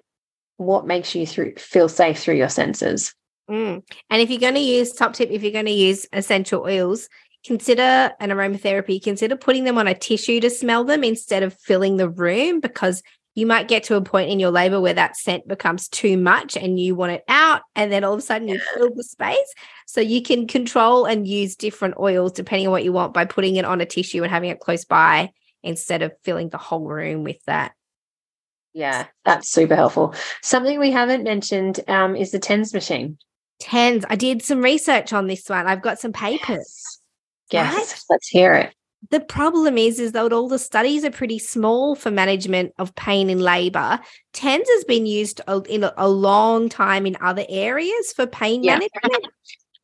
[0.57, 3.15] what makes you through feel safe through your senses.
[3.49, 3.83] Mm.
[4.09, 7.07] And if you're going to use top tip, if you're going to use essential oils,
[7.45, 11.95] consider an aromatherapy, consider putting them on a tissue to smell them instead of filling
[11.95, 13.01] the room because
[13.34, 16.57] you might get to a point in your labor where that scent becomes too much
[16.57, 19.53] and you want it out and then all of a sudden you fill the space
[19.88, 23.55] so you can control and use different oils depending on what you want by putting
[23.55, 25.32] it on a tissue and having it close by
[25.63, 27.73] instead of filling the whole room with that
[28.73, 30.15] Yeah, that's super helpful.
[30.41, 33.17] Something we haven't mentioned um, is the TENS machine.
[33.59, 34.05] TENS.
[34.09, 35.67] I did some research on this one.
[35.67, 36.99] I've got some papers.
[37.51, 37.75] Yes, yes.
[37.75, 38.01] Right?
[38.09, 38.73] let's hear it.
[39.09, 43.29] The problem is, is that all the studies are pretty small for management of pain
[43.29, 43.99] in labor.
[44.33, 48.73] TENS has been used in a long time in other areas for pain yeah.
[48.73, 49.27] management.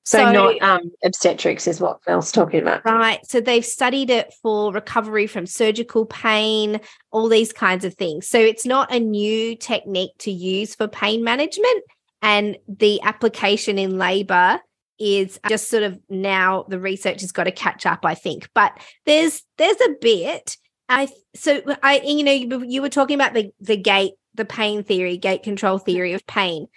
[0.07, 2.85] So, so, not um, obstetrics is what Mel's talking about.
[2.85, 3.19] Right.
[3.25, 6.79] So they've studied it for recovery from surgical pain,
[7.11, 8.25] all these kinds of things.
[8.25, 11.83] So it's not a new technique to use for pain management.
[12.21, 14.61] And the application in labor
[14.99, 18.49] is just sort of now the research has got to catch up, I think.
[18.53, 20.57] But there's there's a bit.
[20.89, 25.17] I so I you know you were talking about the the gate, the pain theory,
[25.17, 26.67] gate control theory of pain.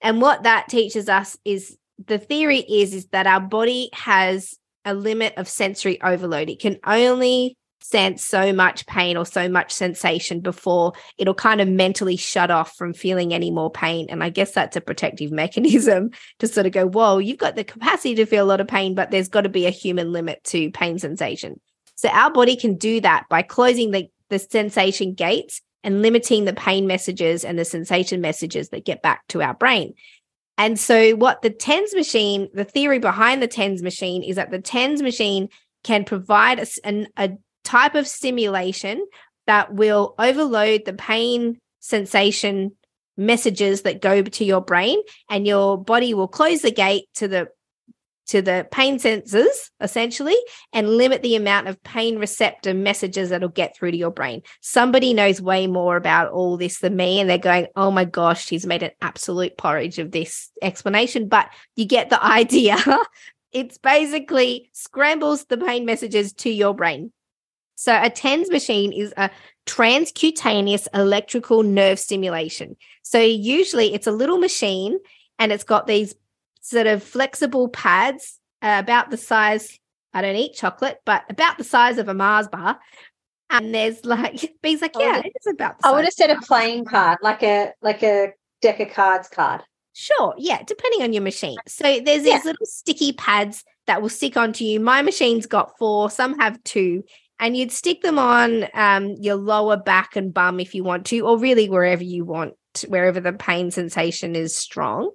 [0.00, 1.76] And what that teaches us is
[2.06, 6.48] the theory is is that our body has a limit of sensory overload.
[6.48, 11.68] It can only sense so much pain or so much sensation before it'll kind of
[11.68, 14.06] mentally shut off from feeling any more pain.
[14.08, 17.64] And I guess that's a protective mechanism to sort of go, whoa, you've got the
[17.64, 20.42] capacity to feel a lot of pain, but there's got to be a human limit
[20.44, 21.60] to pain sensation.
[21.94, 26.52] So our body can do that by closing the, the sensation gates and limiting the
[26.52, 29.94] pain messages and the sensation messages that get back to our brain.
[30.56, 34.60] And so, what the TENS machine, the theory behind the TENS machine is that the
[34.60, 35.48] TENS machine
[35.84, 37.30] can provide a, an, a
[37.68, 39.06] type of stimulation
[39.46, 42.72] that will overload the pain sensation
[43.16, 44.98] messages that go to your brain,
[45.28, 47.48] and your body will close the gate to the
[48.28, 50.36] to the pain sensors essentially
[50.74, 54.42] and limit the amount of pain receptor messages that'll get through to your brain.
[54.60, 58.44] Somebody knows way more about all this than me, and they're going, Oh my gosh,
[58.44, 61.28] she's made an absolute porridge of this explanation.
[61.28, 62.76] But you get the idea.
[63.50, 67.12] it's basically scrambles the pain messages to your brain.
[67.78, 69.30] So a TENS machine is a
[69.64, 72.74] transcutaneous electrical nerve stimulation.
[73.02, 74.98] So usually it's a little machine
[75.38, 76.16] and it's got these
[76.60, 79.78] sort of flexible pads uh, about the size.
[80.12, 82.80] I don't eat chocolate, but about the size of a Mars bar.
[83.48, 85.76] And there's like, B's like, yeah, it's about.
[85.84, 89.62] I would have said a playing card, like a like a deck of cards card.
[89.92, 91.58] Sure, yeah, depending on your machine.
[91.68, 92.40] So there's these yeah.
[92.44, 94.80] little sticky pads that will stick onto you.
[94.80, 97.04] My machine's got four, some have two,
[97.40, 101.20] and you'd stick them on um, your lower back and bum if you want to,
[101.20, 102.54] or really wherever you want,
[102.88, 105.10] wherever the pain sensation is strong.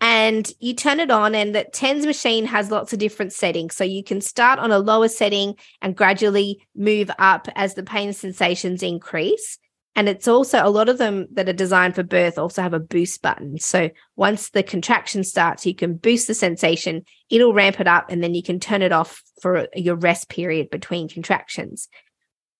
[0.00, 3.74] And you turn it on and the tens machine has lots of different settings.
[3.74, 8.12] So you can start on a lower setting and gradually move up as the pain
[8.12, 9.58] sensations increase
[9.96, 12.80] and it's also a lot of them that are designed for birth also have a
[12.80, 13.58] boost button.
[13.58, 17.04] So once the contraction starts you can boost the sensation.
[17.28, 20.70] It'll ramp it up and then you can turn it off for your rest period
[20.70, 21.88] between contractions.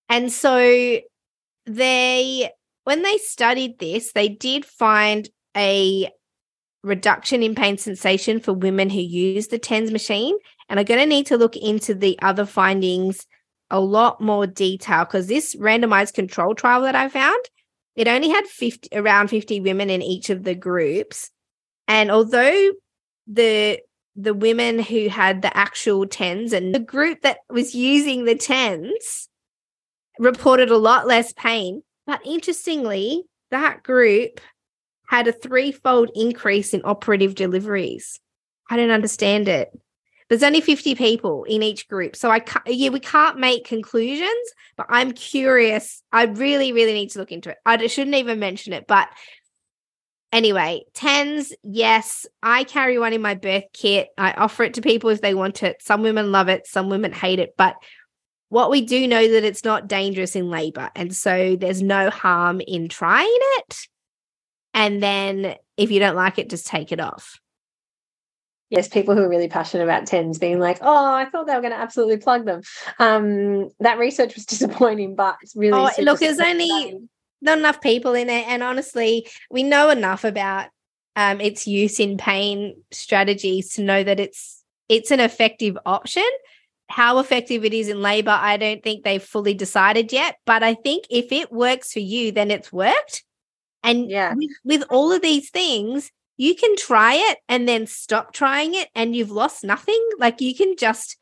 [0.09, 1.01] And so
[1.67, 2.51] they
[2.85, 6.11] when they studied this they did find a
[6.83, 10.37] reduction in pain sensation for women who use the TENS machine.
[10.69, 13.27] And I'm going to need to look into the other findings
[13.71, 17.45] a lot more detail because this randomized control trial that I found,
[17.97, 21.31] it only had 50 around 50 women in each of the groups.
[21.89, 22.73] And although
[23.27, 23.81] the
[24.17, 29.29] the women who had the actual tens and the group that was using the tens
[30.19, 31.83] reported a lot less pain.
[32.07, 34.41] But interestingly, that group
[35.07, 38.21] had a threefold increase in operative deliveries.
[38.69, 39.71] I don't understand it.
[40.31, 42.15] There's only 50 people in each group.
[42.15, 46.03] So I can't, yeah, we can't make conclusions, but I'm curious.
[46.13, 47.59] I really, really need to look into it.
[47.67, 49.09] I shouldn't even mention it, but
[50.33, 54.11] anyway, tens, yes, I carry one in my birth kit.
[54.17, 55.83] I offer it to people if they want it.
[55.83, 57.75] Some women love it, some women hate it, but
[58.51, 60.91] what we do know that it's not dangerous in labor.
[60.95, 63.29] And so there's no harm in trying
[63.59, 63.77] it.
[64.75, 67.41] And then if you don't like it, just take it off.
[68.71, 71.61] Yes, people who are really passionate about tens being like, oh, I thought they were
[71.61, 72.63] going to absolutely plug them.
[73.01, 75.79] Um, that research was disappointing, but it's really.
[75.79, 76.97] Oh, look, there's only
[77.43, 78.47] not enough people in it.
[78.47, 80.69] And honestly, we know enough about
[81.17, 86.29] um, its use in pain strategies to know that it's it's an effective option.
[86.89, 90.37] How effective it is in labor, I don't think they've fully decided yet.
[90.45, 93.25] But I think if it works for you, then it's worked.
[93.85, 94.35] And yeah.
[94.35, 96.11] with, with all of these things,
[96.41, 100.03] you can try it and then stop trying it and you've lost nothing.
[100.19, 101.19] Like you can just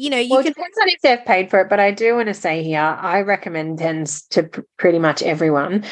[0.00, 0.52] you know, you well, can.
[0.52, 2.80] It depends on if they've paid for it, but I do want to say here,
[2.80, 5.84] I recommend TENS to pr- pretty much everyone.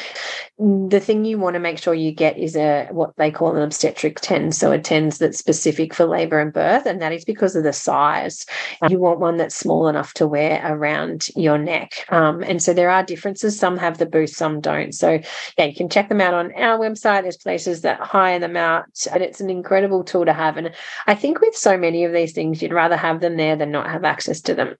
[0.57, 3.61] The thing you want to make sure you get is a what they call an
[3.61, 7.55] obstetric TENS, so a TENS that's specific for labour and birth, and that is because
[7.55, 8.47] of the size.
[8.89, 12.89] You want one that's small enough to wear around your neck, um, and so there
[12.89, 13.59] are differences.
[13.59, 14.93] Some have the boost, some don't.
[14.93, 15.19] So
[15.55, 17.21] yeah, you can check them out on our website.
[17.21, 20.57] There's places that hire them out, and it's an incredible tool to have.
[20.57, 20.73] And
[21.05, 23.87] I think with so many of these things, you'd rather have them there than not
[23.87, 24.75] have access to them.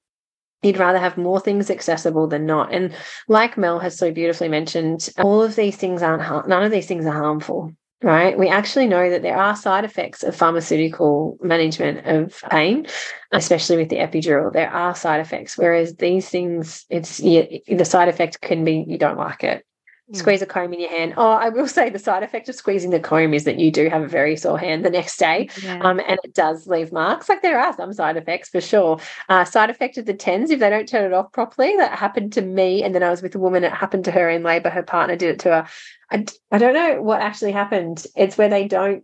[0.62, 2.74] You'd rather have more things accessible than not.
[2.74, 2.94] And
[3.28, 7.06] like Mel has so beautifully mentioned, all of these things aren't, none of these things
[7.06, 8.38] are harmful right?
[8.38, 12.88] We actually know that there are side effects of pharmaceutical management of pain,
[13.32, 14.54] especially with the epidural.
[14.54, 19.18] There are side effects, whereas these things, it's the side effect can be you don't
[19.18, 19.66] like it.
[20.14, 21.14] Squeeze a comb in your hand.
[21.18, 23.90] Oh, I will say the side effect of squeezing the comb is that you do
[23.90, 25.50] have a very sore hand the next day.
[25.62, 25.80] Yeah.
[25.82, 27.30] Um, and it does leave marks.
[27.30, 29.00] Like there are some side effects for sure.
[29.28, 32.34] Uh, side effect of the TENS, if they don't turn it off properly, that happened
[32.34, 32.84] to me.
[32.84, 34.70] And then I was with a woman, it happened to her in labor.
[34.70, 35.68] Her partner did it to her.
[36.12, 38.06] I, I don't know what actually happened.
[38.16, 39.04] It's where they don't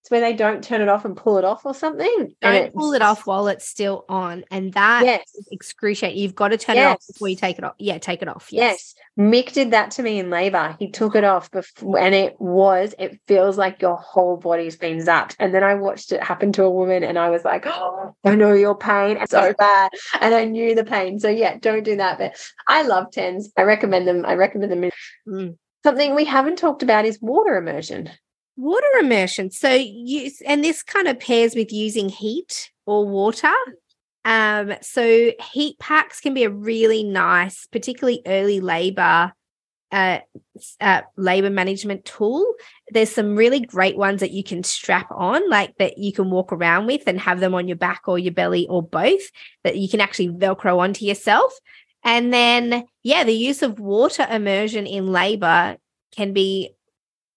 [0.00, 2.34] it's where they don't turn it off and pull it off or something.
[2.40, 4.44] Don't pull it off while it's still on.
[4.50, 5.36] And that yes.
[5.52, 6.18] excruciating.
[6.18, 6.84] You've got to turn yes.
[6.84, 7.74] it off before you take it off.
[7.78, 8.48] Yeah, take it off.
[8.50, 8.94] Yes.
[8.96, 9.26] yes.
[9.26, 10.74] Mick did that to me in labor.
[10.78, 14.98] He took it off before, and it was, it feels like your whole body's been
[14.98, 15.36] zapped.
[15.38, 18.36] And then I watched it happen to a woman and I was like, oh, I
[18.36, 19.18] know your pain.
[19.18, 19.90] It's so bad.
[20.18, 21.18] And I knew the pain.
[21.18, 22.16] So yeah, don't do that.
[22.16, 23.52] But I love TENS.
[23.58, 24.24] I recommend them.
[24.24, 24.90] I recommend them.
[25.28, 25.58] Mm.
[25.82, 28.08] Something we haven't talked about is water immersion
[28.56, 29.50] water immersion.
[29.50, 33.52] So you and this kind of pairs with using heat or water.
[34.24, 39.32] Um, so heat packs can be a really nice, particularly early labor
[39.92, 40.20] uh,
[40.80, 42.44] uh, labor management tool.
[42.90, 46.52] There's some really great ones that you can strap on, like that you can walk
[46.52, 49.22] around with and have them on your back or your belly or both,
[49.64, 51.52] that you can actually Velcro onto yourself.
[52.04, 55.76] And then, yeah, the use of water immersion in labor
[56.14, 56.70] can be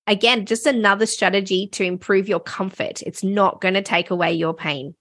[0.08, 3.02] again, just another strategy to improve your comfort.
[3.04, 4.96] It's not going to take away your pain,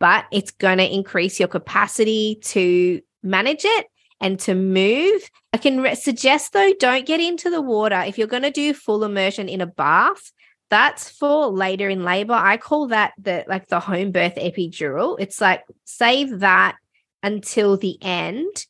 [0.00, 3.86] but it's going to increase your capacity to manage it
[4.20, 5.22] and to move.
[5.52, 8.00] I can re- suggest though, don't get into the water.
[8.00, 10.32] If you're going to do full immersion in a bath,
[10.70, 12.34] that's for later in labor.
[12.34, 15.16] I call that the like the home birth epidural.
[15.18, 16.76] It's like save that
[17.22, 18.66] until the end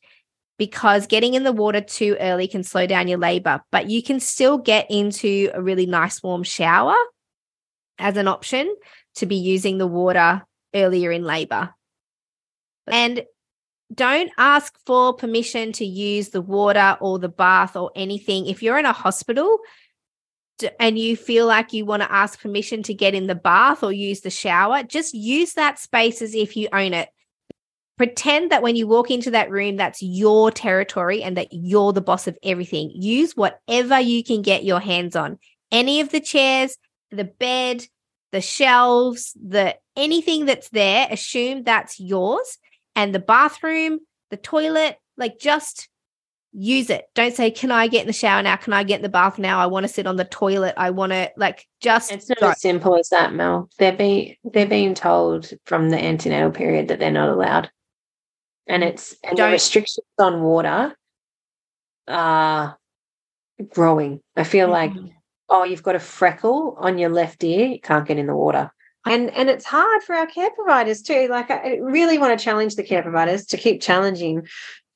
[0.59, 4.19] because getting in the water too early can slow down your labor, but you can
[4.19, 6.95] still get into a really nice warm shower
[7.97, 8.75] as an option
[9.15, 10.45] to be using the water
[10.75, 11.73] earlier in labor.
[12.87, 13.23] And
[13.93, 18.45] don't ask for permission to use the water or the bath or anything.
[18.45, 19.59] If you're in a hospital
[20.77, 23.93] and you feel like you want to ask permission to get in the bath or
[23.93, 27.09] use the shower, just use that space as if you own it
[27.99, 31.99] pretend that when you walk into that room, that's your territory and that you're the
[31.99, 32.89] boss of everything.
[32.95, 35.37] Use whatever you can get your hands on.
[35.69, 36.77] Any of the chairs,
[37.11, 37.85] the bed,
[38.31, 42.57] the shelves, the anything that's there, assume that's yours.
[42.95, 45.89] And the bathroom, the toilet, like just
[46.53, 47.03] use it.
[47.15, 48.55] Don't say, Can I get in the shower now?
[48.55, 49.59] Can I get in the bath now?
[49.59, 50.73] I want to sit on the toilet.
[50.77, 52.49] I want to like just it's not go.
[52.51, 53.69] as simple as that, Mel.
[53.77, 57.69] They're being they're being told from the antenatal period that they're not allowed
[58.69, 60.95] and it's and the restrictions on water
[62.07, 62.77] are
[63.69, 64.21] growing.
[64.37, 65.05] I feel mm-hmm.
[65.05, 65.13] like
[65.49, 68.71] oh, you've got a freckle on your left ear, you can't get in the water.
[69.05, 71.27] And and it's hard for our care providers too.
[71.29, 74.47] Like I really want to challenge the care providers to keep challenging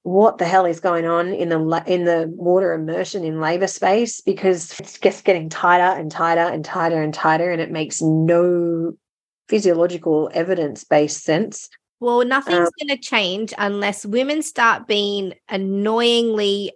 [0.04, 4.22] what the hell is going on in the in the water immersion in labor space
[4.22, 8.94] because it's just getting tighter and tighter and tighter and tighter and it makes no
[9.48, 11.70] physiological evidence based sense
[12.04, 16.74] well, nothing's um, going to change unless women start being annoyingly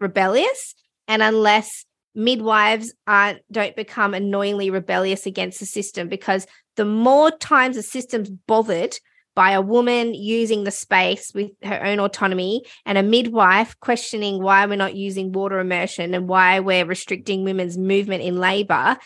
[0.00, 0.74] rebellious
[1.08, 6.46] and unless midwives aren't don't become annoyingly rebellious against the system because
[6.76, 8.98] the more times the system's bothered
[9.36, 14.66] by a woman using the space with her own autonomy and a midwife questioning why
[14.66, 18.96] we're not using water immersion and why we're restricting women's movement in labor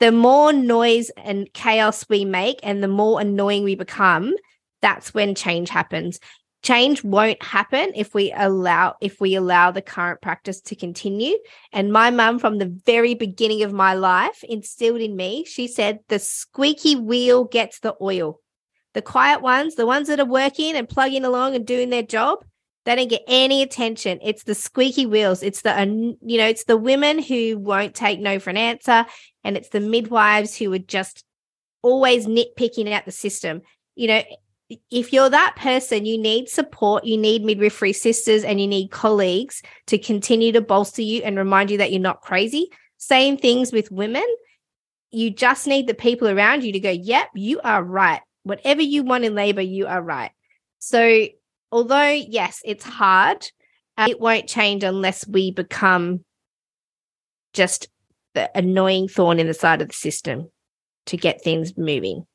[0.00, 4.34] the more noise and chaos we make and the more annoying we become
[4.80, 6.20] that's when change happens.
[6.62, 11.36] Change won't happen if we allow if we allow the current practice to continue.
[11.72, 16.00] And my mum from the very beginning of my life instilled in me she said
[16.08, 18.40] the squeaky wheel gets the oil.
[18.94, 22.38] The quiet ones the ones that are working and plugging along and doing their job
[22.88, 24.18] they don't get any attention.
[24.22, 25.42] It's the squeaky wheels.
[25.42, 29.04] It's the you know it's the women who won't take no for an answer
[29.44, 31.22] and it's the midwives who are just
[31.82, 33.60] always nitpicking at the system.
[33.94, 34.22] You know
[34.90, 39.62] if you're that person, you need support, you need midwifery sisters, and you need colleagues
[39.86, 42.68] to continue to bolster you and remind you that you're not crazy.
[42.98, 44.24] Same things with women.
[45.10, 48.20] You just need the people around you to go, yep, you are right.
[48.42, 50.32] Whatever you want in labor, you are right.
[50.78, 51.26] So,
[51.72, 53.46] although, yes, it's hard,
[53.96, 56.24] uh, it won't change unless we become
[57.54, 57.88] just
[58.34, 60.50] the annoying thorn in the side of the system
[61.06, 62.26] to get things moving.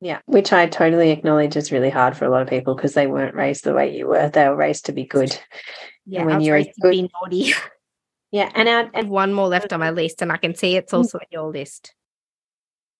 [0.00, 3.06] Yeah, which I totally acknowledge is really hard for a lot of people because they
[3.06, 4.28] weren't raised the way you were.
[4.28, 5.38] They were raised to be good.
[6.04, 7.52] Yeah, when you're good, to be naughty.
[8.32, 10.92] Yeah, and our, and one more left on my list, and I can see it's
[10.92, 10.98] mm.
[10.98, 11.94] also in your list.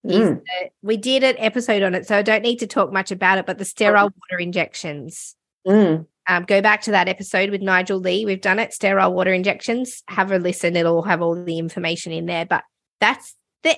[0.07, 0.41] Mm.
[0.83, 3.47] we did an episode on it, so I don't need to talk much about it.
[3.47, 5.35] But the sterile water injections.
[5.67, 6.07] Mm.
[6.29, 8.25] Um, go back to that episode with Nigel Lee.
[8.25, 8.73] We've done it.
[8.73, 10.03] Sterile water injections.
[10.09, 10.77] Have a listen.
[10.77, 12.47] It'll have all the information in there.
[12.47, 12.63] But
[13.01, 13.77] that's the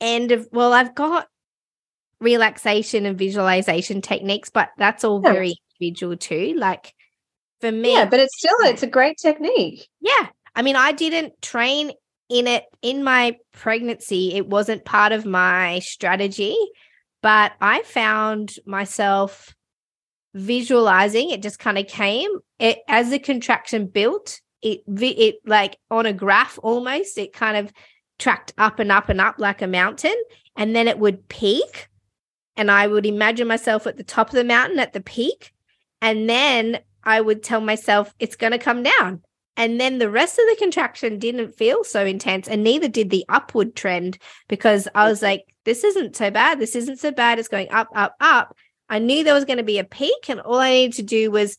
[0.00, 0.48] end of.
[0.52, 1.28] Well, I've got
[2.20, 5.32] relaxation and visualization techniques, but that's all yeah.
[5.32, 6.54] very individual too.
[6.56, 6.94] Like
[7.60, 9.88] for me, yeah, but it's still it's a great technique.
[10.00, 11.92] Yeah, I mean, I didn't train
[12.28, 14.34] in it in my pregnancy.
[14.34, 16.56] It wasn't part of my strategy,
[17.22, 19.54] but I found myself
[20.34, 21.30] visualizing.
[21.30, 24.40] It just kind of came it as the contraction built.
[24.62, 27.18] It it like on a graph almost.
[27.18, 27.72] It kind of
[28.18, 30.16] tracked up and up and up like a mountain,
[30.56, 31.88] and then it would peak.
[32.58, 35.52] And I would imagine myself at the top of the mountain at the peak.
[36.02, 39.22] And then I would tell myself it's going to come down.
[39.56, 43.24] And then the rest of the contraction didn't feel so intense, and neither did the
[43.28, 46.60] upward trend because I was like, this isn't so bad.
[46.60, 47.40] This isn't so bad.
[47.40, 48.56] It's going up, up, up.
[48.88, 51.32] I knew there was going to be a peak, and all I needed to do
[51.32, 51.56] was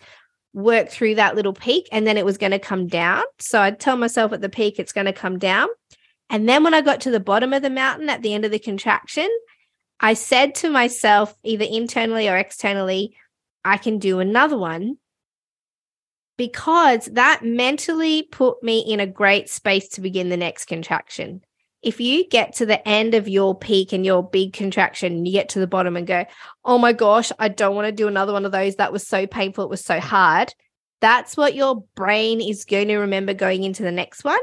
[0.53, 3.23] work through that little peak, and then it was going to come down.
[3.39, 5.67] So I'd tell myself at the peak, it's going to come down.
[6.29, 8.51] And then when I got to the bottom of the mountain at the end of
[8.51, 9.29] the contraction,
[9.99, 13.15] I said to myself, either internally or externally,
[13.65, 14.97] I can do another one
[16.37, 21.41] because that mentally put me in a great space to begin the next contraction.
[21.81, 25.49] If you get to the end of your peak and your big contraction, you get
[25.49, 26.25] to the bottom and go,
[26.63, 28.77] Oh my gosh, I don't want to do another one of those.
[28.77, 29.65] That was so painful.
[29.65, 30.53] It was so hard.
[31.01, 34.41] That's what your brain is going to remember going into the next one.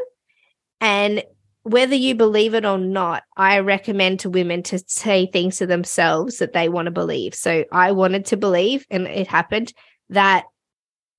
[0.81, 1.25] And
[1.67, 6.39] whether you believe it or not, I recommend to women to say things to themselves
[6.39, 7.35] that they want to believe.
[7.35, 9.73] So I wanted to believe, and it happened,
[10.11, 10.45] that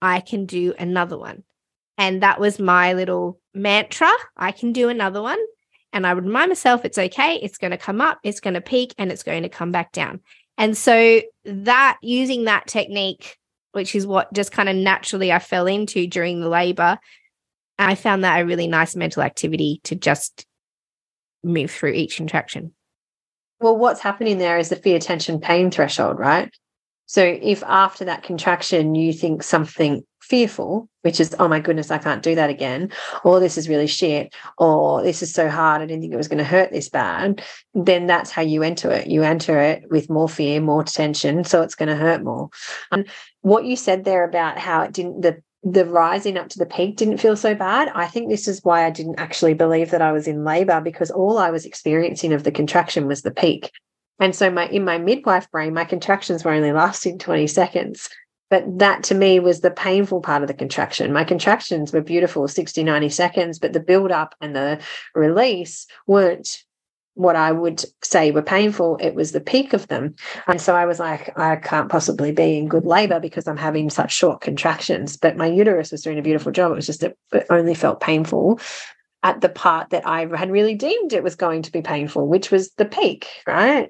[0.01, 1.43] I can do another one.
[1.97, 5.39] And that was my little mantra I can do another one.
[5.91, 7.39] And I would remind myself it's okay.
[7.41, 9.91] It's going to come up, it's going to peak, and it's going to come back
[9.91, 10.21] down.
[10.57, 13.37] And so that using that technique,
[13.73, 16.99] which is what just kind of naturally I fell into during the labor,
[17.79, 20.45] I found that a really nice mental activity to just
[21.43, 22.73] move through each contraction.
[23.59, 26.51] Well, what's happening there is the fear, tension, pain threshold, right?
[27.07, 31.99] So if after that contraction you think something fearful, which is, oh my goodness, I
[31.99, 32.91] can't do that again,
[33.23, 36.27] or this is really shit, or this is so hard, I didn't think it was
[36.27, 37.41] going to hurt this bad,
[37.73, 39.07] then that's how you enter it.
[39.07, 42.49] You enter it with more fear, more tension, so it's going to hurt more.
[42.91, 43.07] And
[43.39, 45.41] what you said there about how it didn't, the
[45.71, 47.91] the rising up to the peak didn't feel so bad.
[47.93, 51.11] I think this is why I didn't actually believe that I was in labor because
[51.11, 53.71] all I was experiencing of the contraction was the peak.
[54.19, 58.09] And so my in my midwife brain, my contractions were only lasting 20 seconds.
[58.49, 61.11] But that to me was the painful part of the contraction.
[61.11, 64.79] My contractions were beautiful, 60, 90 seconds, but the build up and the
[65.13, 66.63] release weren't
[67.17, 68.97] what I would say were painful.
[69.01, 70.15] It was the peak of them.
[70.45, 73.89] And so I was like, I can't possibly be in good labor because I'm having
[73.89, 75.17] such short contractions.
[75.17, 76.71] But my uterus was doing a beautiful job.
[76.71, 78.59] It was just, that it only felt painful
[79.23, 82.51] at the part that I had really deemed it was going to be painful, which
[82.51, 83.89] was the peak, right?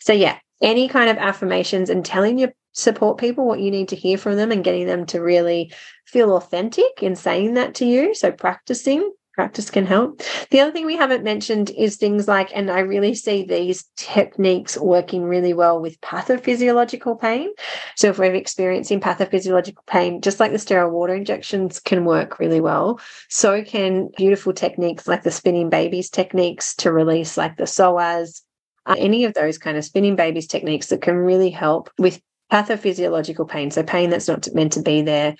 [0.00, 3.96] So, yeah, any kind of affirmations and telling your support people what you need to
[3.96, 5.72] hear from them and getting them to really
[6.06, 8.14] feel authentic in saying that to you.
[8.14, 10.22] So, practicing practice can help.
[10.50, 14.76] The other thing we haven't mentioned is things like, and I really see these techniques
[14.76, 17.50] working really well with pathophysiological pain.
[17.96, 22.60] So if we're experiencing pathophysiological pain, just like the sterile water injections can work really
[22.60, 28.42] well, so can beautiful techniques like the spinning babies techniques to release like the psoas,
[28.86, 32.20] uh, any of those kind of spinning babies techniques that can really help with
[32.52, 33.70] pathophysiological pain.
[33.70, 35.36] So pain that's not meant to be there.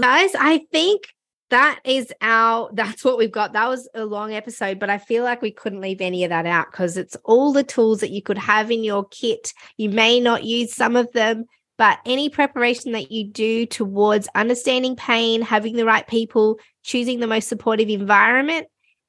[0.00, 1.02] Guys, I think
[1.50, 5.22] that is our that's what we've got that was a long episode but i feel
[5.24, 8.22] like we couldn't leave any of that out because it's all the tools that you
[8.22, 11.44] could have in your kit you may not use some of them
[11.76, 17.26] but any preparation that you do towards understanding pain having the right people choosing the
[17.26, 18.66] most supportive environment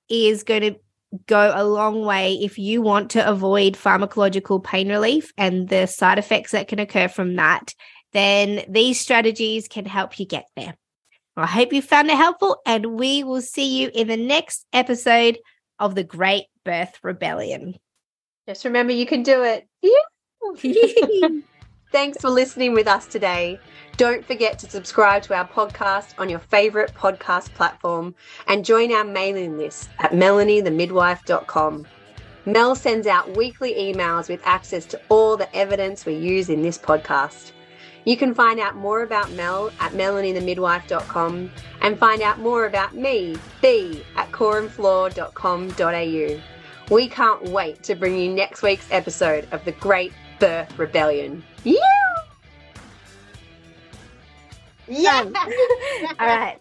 [0.09, 0.79] is going to
[1.27, 6.17] go a long way if you want to avoid pharmacological pain relief and the side
[6.17, 7.73] effects that can occur from that.
[8.13, 10.75] Then these strategies can help you get there.
[11.37, 15.39] I hope you found it helpful, and we will see you in the next episode
[15.79, 17.75] of the Great Birth Rebellion.
[18.47, 19.67] Just remember you can do it.
[19.81, 21.29] Yeah.
[21.91, 23.59] Thanks for listening with us today.
[23.97, 28.15] Don't forget to subscribe to our podcast on your favorite podcast platform
[28.47, 31.85] and join our mailing list at melaniethemidwife.com.
[32.45, 36.77] Mel sends out weekly emails with access to all the evidence we use in this
[36.77, 37.51] podcast.
[38.05, 41.51] You can find out more about Mel at melaniethemidwife.com
[41.81, 46.41] and find out more about me, B, at coreandfloor.com.au.
[46.93, 51.43] We can't wait to bring you next week's episode of The Great Birth Rebellion.
[51.63, 51.75] Yeah!
[54.87, 55.23] Yeah!
[56.19, 56.60] All right.